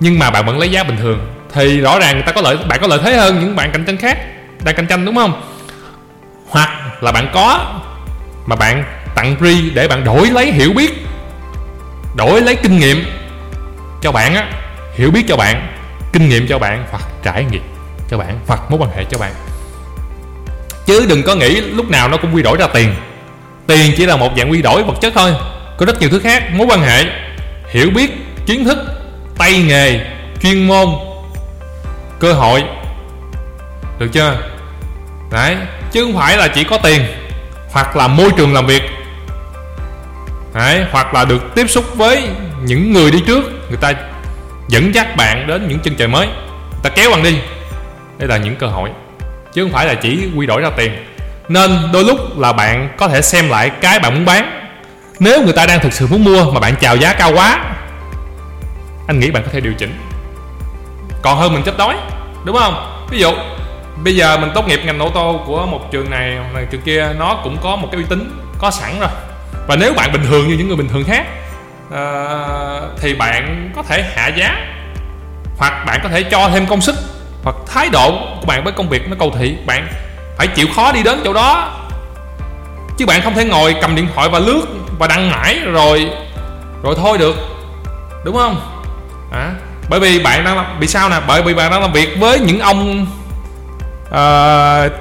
Nhưng 0.00 0.18
mà 0.18 0.30
bạn 0.30 0.46
vẫn 0.46 0.58
lấy 0.58 0.70
giá 0.70 0.84
bình 0.84 0.96
thường. 0.96 1.34
Thì 1.54 1.80
rõ 1.80 1.98
ràng 1.98 2.14
người 2.14 2.22
ta 2.22 2.32
có 2.32 2.40
lợi, 2.40 2.56
bạn 2.68 2.78
có 2.80 2.86
lợi 2.86 2.98
thế 3.04 3.16
hơn 3.16 3.40
những 3.40 3.56
bạn 3.56 3.72
cạnh 3.72 3.84
tranh 3.84 3.96
khác, 3.96 4.18
đang 4.64 4.74
cạnh 4.74 4.86
tranh, 4.86 5.04
đúng 5.04 5.16
không? 5.16 5.42
Hoặc 6.48 6.70
là 7.00 7.12
bạn 7.12 7.30
có 7.34 7.74
mà 8.46 8.56
bạn 8.56 8.84
tặng 9.14 9.36
free 9.40 9.74
để 9.74 9.88
bạn 9.88 10.04
đổi 10.04 10.26
lấy 10.26 10.52
hiểu 10.52 10.72
biết, 10.72 11.06
đổi 12.16 12.40
lấy 12.40 12.56
kinh 12.56 12.78
nghiệm 12.78 13.04
cho 14.02 14.12
bạn 14.12 14.34
á, 14.34 14.46
hiểu 14.94 15.10
biết 15.10 15.24
cho 15.28 15.36
bạn 15.36 15.77
kinh 16.18 16.28
nghiệm 16.28 16.46
cho 16.48 16.58
bạn, 16.58 16.86
hoặc 16.90 17.02
trải 17.22 17.44
nghiệm 17.44 17.62
cho 18.10 18.18
bạn, 18.18 18.40
hoặc 18.46 18.60
mối 18.70 18.78
quan 18.80 18.90
hệ 18.96 19.04
cho 19.10 19.18
bạn. 19.18 19.32
Chứ 20.86 21.06
đừng 21.08 21.22
có 21.22 21.34
nghĩ 21.34 21.60
lúc 21.60 21.90
nào 21.90 22.08
nó 22.08 22.16
cũng 22.16 22.34
quy 22.34 22.42
đổi 22.42 22.56
ra 22.58 22.66
tiền. 22.66 22.94
Tiền 23.66 23.92
chỉ 23.96 24.06
là 24.06 24.16
một 24.16 24.32
dạng 24.36 24.50
quy 24.50 24.62
đổi 24.62 24.82
vật 24.82 24.94
chất 25.00 25.12
thôi, 25.16 25.34
có 25.78 25.86
rất 25.86 26.00
nhiều 26.00 26.10
thứ 26.10 26.18
khác, 26.18 26.42
mối 26.52 26.66
quan 26.70 26.80
hệ, 26.80 27.04
hiểu 27.70 27.90
biết, 27.90 28.10
kiến 28.46 28.64
thức, 28.64 28.78
tay 29.38 29.62
nghề, 29.62 30.00
chuyên 30.42 30.66
môn, 30.66 30.88
cơ 32.18 32.32
hội. 32.32 32.64
Được 33.98 34.08
chưa? 34.12 34.38
Đấy, 35.32 35.56
chứ 35.92 36.04
không 36.04 36.16
phải 36.16 36.36
là 36.36 36.48
chỉ 36.48 36.64
có 36.64 36.78
tiền, 36.82 37.02
hoặc 37.70 37.96
là 37.96 38.08
môi 38.08 38.30
trường 38.36 38.54
làm 38.54 38.66
việc. 38.66 38.82
Đấy, 40.54 40.84
hoặc 40.90 41.14
là 41.14 41.24
được 41.24 41.42
tiếp 41.54 41.70
xúc 41.70 41.84
với 41.94 42.28
những 42.62 42.92
người 42.92 43.10
đi 43.10 43.22
trước, 43.26 43.44
người 43.68 43.78
ta 43.80 43.92
dẫn 44.68 44.94
dắt 44.94 45.16
bạn 45.16 45.46
đến 45.46 45.68
những 45.68 45.78
chân 45.78 45.94
trời 45.94 46.08
mới. 46.08 46.28
Ta 46.82 46.90
kéo 46.90 47.10
bạn 47.10 47.22
đi. 47.22 47.38
Đây 48.18 48.28
là 48.28 48.36
những 48.36 48.56
cơ 48.56 48.66
hội, 48.66 48.90
chứ 49.52 49.62
không 49.62 49.72
phải 49.72 49.86
là 49.86 49.94
chỉ 49.94 50.28
quy 50.36 50.46
đổi 50.46 50.60
ra 50.60 50.70
tiền. 50.76 51.04
Nên 51.48 51.78
đôi 51.92 52.04
lúc 52.04 52.38
là 52.38 52.52
bạn 52.52 52.94
có 52.96 53.08
thể 53.08 53.22
xem 53.22 53.48
lại 53.48 53.70
cái 53.80 53.98
bạn 53.98 54.14
muốn 54.14 54.24
bán. 54.24 54.68
Nếu 55.18 55.42
người 55.42 55.52
ta 55.52 55.66
đang 55.66 55.80
thực 55.80 55.92
sự 55.92 56.06
muốn 56.06 56.24
mua 56.24 56.50
mà 56.52 56.60
bạn 56.60 56.74
chào 56.80 56.96
giá 56.96 57.12
cao 57.12 57.32
quá, 57.34 57.64
anh 59.06 59.20
nghĩ 59.20 59.30
bạn 59.30 59.42
có 59.42 59.50
thể 59.52 59.60
điều 59.60 59.72
chỉnh. 59.78 59.98
Còn 61.22 61.38
hơn 61.38 61.54
mình 61.54 61.62
chết 61.62 61.78
đói, 61.78 61.96
đúng 62.44 62.56
không? 62.56 63.06
Ví 63.10 63.18
dụ, 63.18 63.32
bây 64.04 64.16
giờ 64.16 64.38
mình 64.38 64.50
tốt 64.54 64.68
nghiệp 64.68 64.80
ngành 64.84 64.98
ô 64.98 65.10
tô 65.14 65.40
của 65.46 65.66
một 65.66 65.92
trường 65.92 66.10
này 66.10 66.38
này 66.54 66.66
trường 66.70 66.82
kia, 66.82 67.08
nó 67.18 67.40
cũng 67.44 67.56
có 67.62 67.76
một 67.76 67.88
cái 67.92 68.00
uy 68.00 68.06
tín, 68.08 68.40
có 68.58 68.70
sẵn 68.70 69.00
rồi. 69.00 69.10
Và 69.66 69.76
nếu 69.76 69.94
bạn 69.94 70.12
bình 70.12 70.22
thường 70.28 70.48
như 70.48 70.54
những 70.54 70.68
người 70.68 70.76
bình 70.76 70.88
thường 70.88 71.04
khác 71.04 71.26
uh, 71.88 73.00
thì 73.00 73.14
bạn 73.14 73.70
có 73.76 73.82
thể 73.82 74.04
hạ 74.16 74.28
giá 74.28 74.56
hoặc 75.58 75.84
bạn 75.86 76.00
có 76.02 76.08
thể 76.08 76.22
cho 76.22 76.48
thêm 76.48 76.66
công 76.66 76.80
sức 76.80 76.96
hoặc 77.44 77.56
thái 77.66 77.88
độ 77.88 78.10
của 78.40 78.46
bạn 78.46 78.64
với 78.64 78.72
công 78.72 78.88
việc 78.88 79.08
nó 79.08 79.16
cầu 79.18 79.32
thị. 79.38 79.56
Bạn 79.66 79.88
phải 80.38 80.46
chịu 80.46 80.66
khó 80.76 80.92
đi 80.92 81.02
đến 81.02 81.20
chỗ 81.24 81.32
đó 81.32 81.74
chứ 82.98 83.06
bạn 83.06 83.22
không 83.22 83.34
thể 83.34 83.44
ngồi 83.44 83.76
cầm 83.80 83.94
điện 83.94 84.08
thoại 84.14 84.28
và 84.28 84.38
lướt 84.38 84.62
và 84.98 85.06
đăng 85.06 85.30
mãi 85.30 85.58
rồi 85.64 86.10
rồi 86.82 86.94
thôi 86.98 87.18
được 87.18 87.36
đúng 88.24 88.36
không? 88.36 88.60
À, 89.32 89.50
bởi 89.88 90.00
vì 90.00 90.18
bạn 90.18 90.44
đang 90.44 90.56
làm, 90.56 90.80
bị 90.80 90.86
sao 90.86 91.08
nè? 91.08 91.16
Bởi 91.26 91.42
vì 91.42 91.54
bạn 91.54 91.70
đang 91.70 91.80
làm 91.80 91.92
việc 91.92 92.16
với 92.20 92.40
những 92.40 92.60
ông 92.60 93.06
uh, 94.08 94.14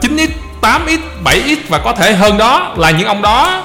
9x 0.02 0.28
8x 0.62 1.00
7x 1.23 1.58
và 1.69 1.78
có 1.78 1.93
thể 1.93 2.13
hơn 2.13 2.38
đó 2.38 2.73
là 2.78 2.91
những 2.91 3.08
ông 3.08 3.21
đó 3.21 3.63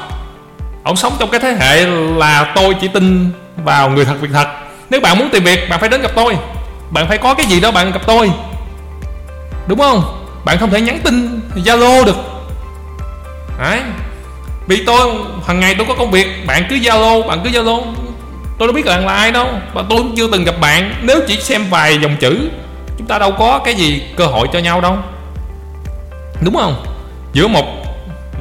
ông 0.83 0.97
sống 0.97 1.13
trong 1.19 1.31
cái 1.31 1.41
thế 1.41 1.53
hệ 1.53 1.87
là 2.17 2.53
tôi 2.55 2.75
chỉ 2.81 2.89
tin 2.89 3.31
vào 3.57 3.91
người 3.91 4.05
thật, 4.05 4.15
việc 4.21 4.29
thật. 4.33 4.49
Nếu 4.91 5.01
bạn 5.01 5.19
muốn 5.19 5.29
tìm 5.31 5.45
việc, 5.45 5.69
bạn 5.71 5.81
phải 5.81 5.89
đến 5.89 6.03
gặp 6.03 6.11
tôi. 6.15 6.37
Bạn 6.91 7.09
phải 7.09 7.19
có 7.19 7.35
cái 7.35 7.47
gì 7.47 7.61
đó 7.61 7.71
bạn 7.71 7.93
gặp 7.93 8.03
tôi. 8.07 8.31
Đúng 9.67 9.79
không? 9.79 10.27
Bạn 10.45 10.59
không 10.59 10.71
thể 10.71 10.81
nhắn 10.81 10.99
tin 11.05 11.41
zalo 11.55 12.05
được. 12.05 12.17
Đấy. 13.59 13.81
Vì 14.67 14.85
tôi 14.87 15.15
hàng 15.47 15.61
ngày 15.61 15.75
tôi 15.75 15.87
có 15.87 15.95
công 15.95 16.11
việc, 16.11 16.47
bạn 16.47 16.67
cứ 16.71 16.77
zalo, 16.77 17.27
bạn 17.27 17.41
cứ 17.45 17.51
zalo. 17.51 17.83
Tôi 18.59 18.69
đâu 18.69 18.75
biết 18.75 18.87
bạn 18.87 19.07
là 19.07 19.13
ai 19.13 19.33
đâu, 19.33 19.47
và 19.75 19.85
tôi 19.89 19.99
cũng 19.99 20.15
chưa 20.17 20.29
từng 20.33 20.45
gặp 20.45 20.55
bạn. 20.61 20.95
Nếu 21.03 21.21
chỉ 21.29 21.41
xem 21.41 21.65
vài 21.71 21.99
dòng 22.03 22.17
chữ, 22.17 22.51
chúng 22.99 23.07
ta 23.07 23.19
đâu 23.19 23.33
có 23.33 23.61
cái 23.65 23.75
gì 23.75 24.03
cơ 24.17 24.27
hội 24.27 24.49
cho 24.53 24.59
nhau 24.59 24.81
đâu. 24.81 24.97
Đúng 26.41 26.55
không? 26.55 26.85
Giữa 27.33 27.49
một 27.49 27.82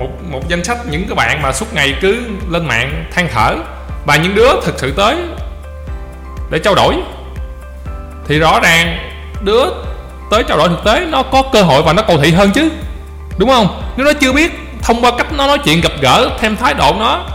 một 0.02 0.10
một 0.32 0.48
danh 0.48 0.64
sách 0.64 0.78
những 0.90 1.08
cái 1.08 1.16
bạn 1.16 1.42
mà 1.42 1.54
suốt 1.54 1.74
ngày 1.74 1.96
cứ 2.02 2.18
lên 2.50 2.66
mạng 2.66 3.06
than 3.12 3.28
thở. 3.34 3.56
Và 4.06 4.16
những 4.16 4.36
đứa 4.36 4.62
thực 4.64 4.80
sự 4.80 4.92
tới 4.92 5.16
để 6.50 6.60
trao 6.60 6.76
đổi. 6.76 6.96
Thì 8.28 8.40
rõ 8.40 8.60
ràng 8.60 8.98
đứa 9.44 9.66
tới 10.32 10.44
trao 10.44 10.58
đổi 10.58 10.70
thực 10.70 10.84
tế 10.84 11.06
nó 11.10 11.24
có 11.24 11.44
cơ 11.54 11.62
hội 11.62 11.84
và 11.84 11.94
nó 11.94 12.02
cầu 12.02 12.18
thị 12.18 12.32
hơn 12.32 12.52
chứ. 12.52 12.70
Đúng 13.38 13.50
không? 13.50 13.84
Nếu 13.98 14.06
nó 14.06 14.14
chưa 14.14 14.32
biết 14.32 14.52
thông 14.82 15.02
qua 15.02 15.12
cách 15.18 15.34
nó 15.34 15.48
nói 15.48 15.58
chuyện 15.58 15.82
gặp 15.82 15.92
gỡ 16.02 16.30
thêm 16.40 16.56
thái 16.56 16.74
độ 16.74 16.96
nó 17.00 17.26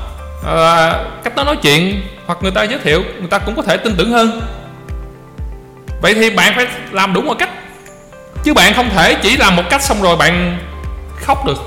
à, 0.46 0.92
cách 1.24 1.32
nó 1.36 1.44
nói 1.44 1.56
chuyện 1.62 2.02
hoặc 2.26 2.38
người 2.42 2.50
ta 2.50 2.62
giới 2.62 2.78
thiệu 2.84 3.02
người 3.18 3.28
ta 3.30 3.38
cũng 3.38 3.56
có 3.56 3.62
thể 3.62 3.76
tin 3.76 3.94
tưởng 3.96 4.12
hơn. 4.12 4.40
Vậy 6.02 6.14
thì 6.14 6.30
bạn 6.30 6.52
phải 6.56 6.66
làm 6.90 7.14
đúng 7.14 7.26
một 7.26 7.34
cách. 7.38 7.50
Chứ 8.44 8.54
bạn 8.54 8.74
không 8.74 8.90
thể 8.90 9.14
chỉ 9.14 9.36
làm 9.36 9.56
một 9.56 9.62
cách 9.70 9.82
xong 9.82 10.02
rồi 10.02 10.16
bạn 10.16 10.58
khóc 11.16 11.46
được 11.46 11.58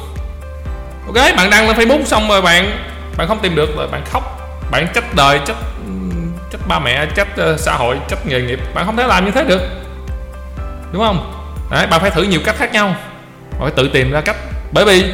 ok 1.16 1.36
bạn 1.38 1.50
đăng 1.50 1.68
lên 1.68 1.78
facebook 1.78 2.04
xong 2.04 2.30
rồi 2.30 2.42
bạn 2.42 2.86
bạn 3.18 3.28
không 3.28 3.40
tìm 3.40 3.56
được 3.56 3.78
rồi 3.78 3.88
bạn 3.88 4.02
khóc. 4.12 4.24
Bạn 4.72 4.88
trách 4.94 5.16
đời 5.16 5.40
trách 5.46 5.58
trách 6.52 6.62
ba 6.68 6.80
mẹ 6.80 7.06
trách 7.16 7.28
uh, 7.54 7.60
xã 7.60 7.74
hội 7.74 7.98
trách 8.08 8.26
nghề 8.26 8.42
nghiệp. 8.42 8.60
Bạn 8.74 8.86
không 8.86 8.98
thể 8.98 9.08
làm 9.08 9.26
như 9.26 9.32
thế 9.32 9.44
được. 9.44 9.62
Đúng 10.92 11.04
không? 11.04 11.34
Đấy 11.72 11.88
bạn 11.88 12.02
phải 12.02 12.12
thử 12.12 12.24
nhiều 12.24 12.40
cách 12.46 12.56
khác 12.58 12.74
nhau. 12.74 12.96
Bạn 13.52 13.62
phải 13.62 13.72
tự 13.76 13.90
tìm 13.94 14.12
ra 14.12 14.22
cách. 14.22 14.36
Bởi 14.72 14.86
vì 14.86 15.14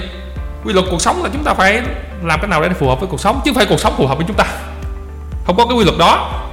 quy 0.65 0.73
luật 0.73 0.86
cuộc 0.91 1.01
sống 1.01 1.23
là 1.23 1.29
chúng 1.34 1.43
ta 1.43 1.53
phải 1.53 1.81
làm 2.23 2.39
cái 2.41 2.47
nào 2.47 2.62
để 2.62 2.69
phù 2.69 2.89
hợp 2.89 2.99
với 2.99 3.08
cuộc 3.08 3.19
sống 3.19 3.41
chứ 3.45 3.51
không 3.51 3.55
phải 3.55 3.65
cuộc 3.65 3.79
sống 3.79 3.93
phù 3.97 4.08
hợp 4.08 4.17
với 4.17 4.25
chúng 4.27 4.38
ta. 4.38 4.45
Không 5.45 5.58
có 5.58 5.65
cái 5.65 5.77
quy 5.77 5.86
luật 5.86 5.97
đó. 5.97 6.43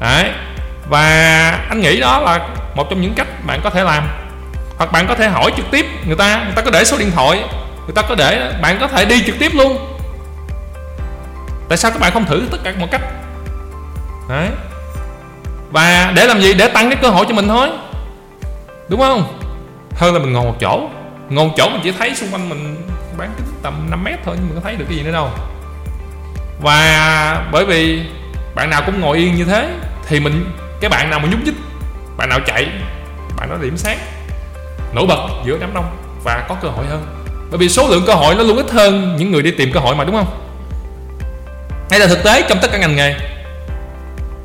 Đấy. 0.00 0.30
Và 0.88 1.04
anh 1.68 1.80
nghĩ 1.80 2.00
đó 2.00 2.20
là 2.20 2.48
một 2.74 2.86
trong 2.90 3.00
những 3.00 3.14
cách 3.14 3.26
bạn 3.46 3.60
có 3.64 3.70
thể 3.70 3.84
làm. 3.84 4.08
Hoặc 4.78 4.92
bạn 4.92 5.06
có 5.06 5.14
thể 5.14 5.28
hỏi 5.28 5.52
trực 5.56 5.70
tiếp 5.70 5.86
người 6.06 6.16
ta. 6.16 6.42
Người 6.44 6.54
ta 6.56 6.62
có 6.62 6.70
để 6.70 6.84
số 6.84 6.98
điện 6.98 7.10
thoại 7.14 7.44
người 7.86 7.94
ta 7.94 8.02
có 8.02 8.14
để 8.14 8.52
bạn 8.62 8.76
có 8.80 8.88
thể 8.88 9.04
đi 9.04 9.22
trực 9.26 9.38
tiếp 9.38 9.52
luôn. 9.54 9.88
Tại 11.68 11.78
sao 11.78 11.90
các 11.90 12.00
bạn 12.00 12.12
không 12.12 12.24
thử 12.24 12.42
tất 12.50 12.58
cả 12.64 12.72
mọi 12.78 12.88
cách? 12.88 13.02
Đấy. 14.28 14.48
Và 15.70 16.12
để 16.16 16.26
làm 16.26 16.40
gì? 16.40 16.54
Để 16.54 16.68
tăng 16.68 16.90
cái 16.90 16.98
cơ 17.02 17.08
hội 17.08 17.26
cho 17.28 17.34
mình 17.34 17.48
thôi. 17.48 17.68
Đúng 18.88 19.00
không? 19.00 19.38
Hơn 19.94 20.14
là 20.14 20.20
mình 20.20 20.32
ngồi 20.32 20.44
một 20.44 20.56
chỗ. 20.60 20.88
Ngồi 21.30 21.48
một 21.48 21.54
chỗ 21.56 21.68
mình 21.68 21.80
chỉ 21.84 21.92
thấy 21.92 22.14
xung 22.14 22.30
quanh 22.32 22.48
mình 22.48 22.88
bán 23.16 23.32
kính 23.36 23.46
tầm 23.62 23.86
5 23.90 24.04
mét 24.04 24.18
thôi, 24.24 24.36
nhưng 24.38 24.48
mình 24.48 24.54
có 24.54 24.60
thấy 24.64 24.76
được 24.76 24.84
cái 24.88 24.96
gì 24.96 25.02
nữa 25.02 25.12
đâu. 25.12 25.30
Và 26.60 27.46
bởi 27.52 27.64
vì 27.64 28.02
bạn 28.54 28.70
nào 28.70 28.82
cũng 28.86 29.00
ngồi 29.00 29.18
yên 29.18 29.34
như 29.34 29.44
thế, 29.44 29.68
thì 30.08 30.20
mình, 30.20 30.56
cái 30.80 30.90
bạn 30.90 31.10
nào 31.10 31.18
mà 31.18 31.28
nhúc 31.28 31.40
nhích, 31.44 31.54
bạn 32.16 32.28
nào 32.28 32.40
chạy, 32.46 32.68
bạn 33.36 33.50
đó 33.50 33.56
điểm 33.62 33.76
sáng. 33.76 33.98
Nổi 34.94 35.06
bật 35.06 35.28
giữa 35.44 35.58
đám 35.60 35.74
đông 35.74 35.96
và 36.24 36.46
có 36.48 36.56
cơ 36.62 36.68
hội 36.68 36.86
hơn 36.86 37.21
bởi 37.52 37.58
vì 37.58 37.68
số 37.68 37.88
lượng 37.88 38.04
cơ 38.06 38.14
hội 38.14 38.34
nó 38.34 38.42
luôn 38.42 38.56
ít 38.56 38.70
hơn 38.70 39.16
những 39.18 39.32
người 39.32 39.42
đi 39.42 39.50
tìm 39.50 39.72
cơ 39.72 39.80
hội 39.80 39.94
mà, 39.94 40.04
đúng 40.04 40.16
không? 40.16 40.38
Hay 41.90 42.00
là 42.00 42.06
thực 42.06 42.24
tế 42.24 42.42
trong 42.48 42.58
tất 42.62 42.68
cả 42.72 42.78
ngành 42.78 42.96
nghề, 42.96 43.14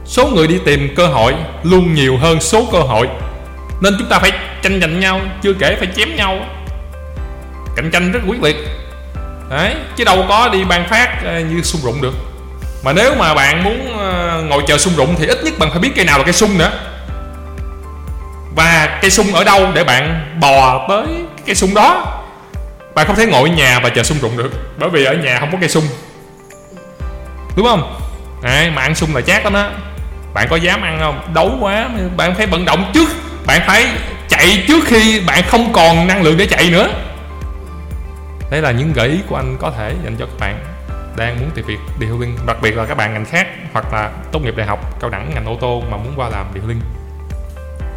số 0.05 0.27
người 0.27 0.47
đi 0.47 0.59
tìm 0.65 0.95
cơ 0.95 1.07
hội 1.07 1.33
luôn 1.63 1.93
nhiều 1.93 2.17
hơn 2.17 2.41
số 2.41 2.67
cơ 2.71 2.79
hội. 2.79 3.07
Nên 3.81 3.95
chúng 3.99 4.07
ta 4.09 4.19
phải 4.19 4.31
tranh 4.61 4.81
giành 4.81 4.99
nhau, 4.99 5.21
chưa 5.41 5.53
kể 5.53 5.75
phải 5.79 5.87
chém 5.95 6.15
nhau. 6.15 6.39
Cạnh 7.75 7.89
tranh 7.91 8.11
rất 8.11 8.19
quyết 8.27 8.43
liệt. 8.43 8.55
Đấy, 9.49 9.75
chứ 9.95 10.03
đâu 10.03 10.25
có 10.29 10.49
đi 10.53 10.63
ban 10.63 10.89
phát 10.89 11.23
ờ, 11.25 11.39
như 11.39 11.61
sung 11.61 11.81
rụng 11.83 12.01
được. 12.01 12.13
Mà 12.83 12.93
nếu 12.93 13.15
mà 13.15 13.33
bạn 13.33 13.63
muốn 13.63 13.97
ờ, 13.97 14.43
ngồi 14.49 14.63
chờ 14.67 14.77
sung 14.77 14.93
rụng 14.95 15.15
thì 15.19 15.25
ít 15.25 15.43
nhất 15.43 15.53
bạn 15.59 15.69
phải 15.69 15.79
biết 15.79 15.91
cây 15.95 16.05
nào 16.05 16.17
là 16.17 16.23
cây 16.23 16.33
sung 16.33 16.57
nữa. 16.57 16.71
Và 18.55 18.99
cây 19.01 19.11
sung 19.11 19.33
ở 19.33 19.43
đâu 19.43 19.71
để 19.73 19.83
bạn 19.83 20.35
bò 20.41 20.85
tới 20.89 21.05
cây 21.45 21.55
sung 21.55 21.73
đó 21.73 22.16
bạn 22.97 23.07
không 23.07 23.15
thể 23.15 23.25
ngồi 23.25 23.49
ở 23.49 23.55
nhà 23.55 23.79
và 23.83 23.89
chờ 23.89 24.03
sung 24.03 24.17
rụng 24.21 24.37
được 24.37 24.51
bởi 24.77 24.89
vì 24.89 25.05
ở 25.05 25.13
nhà 25.13 25.39
không 25.39 25.51
có 25.51 25.57
cây 25.61 25.69
sung. 25.69 25.83
Đúng 27.55 27.65
không? 27.65 27.99
Đấy, 28.43 28.71
mà 28.71 28.81
ăn 28.81 28.95
sung 28.95 29.15
là 29.15 29.21
chát 29.21 29.43
lắm 29.43 29.53
đó 29.53 29.71
bạn 30.33 30.47
có 30.49 30.55
dám 30.55 30.81
ăn 30.81 30.99
không? 30.99 31.33
Đấu 31.33 31.51
quá 31.59 31.89
bạn 32.17 32.35
phải 32.35 32.45
vận 32.47 32.65
động 32.65 32.91
trước. 32.93 33.09
Bạn 33.45 33.61
phải 33.67 33.85
chạy 34.29 34.63
trước 34.67 34.83
khi 34.85 35.21
bạn 35.27 35.43
không 35.47 35.73
còn 35.73 36.07
năng 36.07 36.21
lượng 36.21 36.37
để 36.37 36.45
chạy 36.45 36.69
nữa. 36.69 36.89
Đấy 38.51 38.61
là 38.61 38.71
những 38.71 38.93
gợi 38.93 39.07
ý 39.07 39.19
của 39.29 39.35
anh 39.35 39.57
có 39.59 39.71
thể 39.77 39.93
dành 40.03 40.15
cho 40.19 40.25
các 40.25 40.39
bạn 40.39 40.59
đang 41.17 41.39
muốn 41.39 41.49
tìm 41.55 41.65
việc 41.65 41.79
điều 41.99 42.19
linh 42.19 42.37
đặc 42.47 42.57
biệt 42.61 42.77
là 42.77 42.85
các 42.85 42.97
bạn 42.97 43.13
ngành 43.13 43.25
khác 43.25 43.47
hoặc 43.73 43.93
là 43.93 44.11
tốt 44.31 44.39
nghiệp 44.39 44.57
đại 44.57 44.67
học 44.67 44.99
cao 45.01 45.09
đẳng 45.09 45.31
ngành 45.33 45.45
ô 45.45 45.57
tô 45.61 45.83
mà 45.91 45.97
muốn 45.97 46.13
qua 46.15 46.29
làm 46.29 46.45
điều 46.53 46.63
linh. 46.67 46.81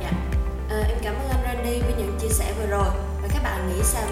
Dạ. 0.03 0.11
à, 0.71 0.77
em 0.89 0.99
cảm 1.05 1.15
ơn 1.15 1.31
anh 1.31 1.41
Randy 1.45 1.81
với 1.81 1.95
những 1.99 2.19
chia 2.21 2.29
sẻ 2.29 2.45
vừa 2.59 2.67
rồi. 2.67 2.89
Và 3.23 3.29
các 3.33 3.43
bạn 3.43 3.69
nghĩ 3.69 3.83
sao 3.83 4.03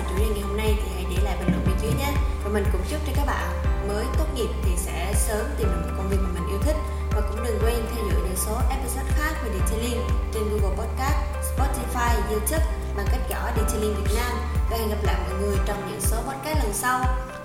và 2.48 2.54
mình 2.54 2.64
cũng 2.72 2.80
chúc 2.90 3.00
cho 3.06 3.12
các 3.16 3.26
bạn 3.26 3.48
mới 3.88 4.04
tốt 4.18 4.24
nghiệp 4.34 4.48
thì 4.64 4.70
sẽ 4.76 5.12
sớm 5.14 5.46
tìm 5.58 5.68
được 5.68 5.80
một 5.86 5.94
công 5.96 6.08
việc 6.08 6.16
mà 6.22 6.28
mình 6.34 6.48
yêu 6.48 6.58
thích 6.62 6.76
và 7.10 7.20
cũng 7.20 7.44
đừng 7.44 7.58
quên 7.62 7.74
theo 7.94 8.04
dõi 8.04 8.20
những 8.24 8.36
số 8.36 8.58
episode 8.70 9.10
khác 9.18 9.34
về 9.44 9.50
Detailing 9.58 10.00
trên 10.34 10.42
Google 10.42 10.76
Podcast, 10.76 11.16
Spotify, 11.42 12.30
YouTube 12.30 12.64
bằng 12.96 13.06
cách 13.10 13.20
gõ 13.30 13.50
Detailing 13.56 13.94
Việt 13.94 14.10
Nam 14.16 14.32
và 14.70 14.76
hẹn 14.76 14.88
gặp 14.88 14.96
lại 15.02 15.14
mọi 15.22 15.40
người 15.40 15.56
trong 15.66 15.76
những 15.90 16.00
số 16.00 16.16
podcast 16.16 16.58
lần 16.64 16.72
sau. 16.72 17.00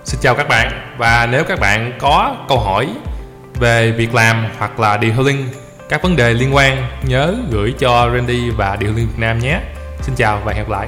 Xin 0.05 0.19
chào 0.21 0.35
các 0.35 0.47
bạn 0.47 0.95
và 0.97 1.27
nếu 1.31 1.43
các 1.43 1.59
bạn 1.59 1.97
có 1.99 2.35
câu 2.49 2.59
hỏi 2.59 2.89
về 3.59 3.91
việc 3.91 4.15
làm 4.15 4.45
hoặc 4.57 4.79
là 4.79 4.97
Detailing 5.01 5.49
các 5.89 6.03
vấn 6.03 6.15
đề 6.15 6.33
liên 6.33 6.55
quan 6.55 6.87
nhớ 7.03 7.35
gửi 7.51 7.73
cho 7.79 8.09
Randy 8.13 8.49
và 8.49 8.77
Detailing 8.79 9.07
Việt 9.07 9.19
Nam 9.19 9.39
nhé. 9.39 9.59
Xin 10.01 10.15
chào 10.15 10.41
và 10.45 10.53
hẹn 10.53 10.63
gặp 10.63 10.71
lại. 10.71 10.87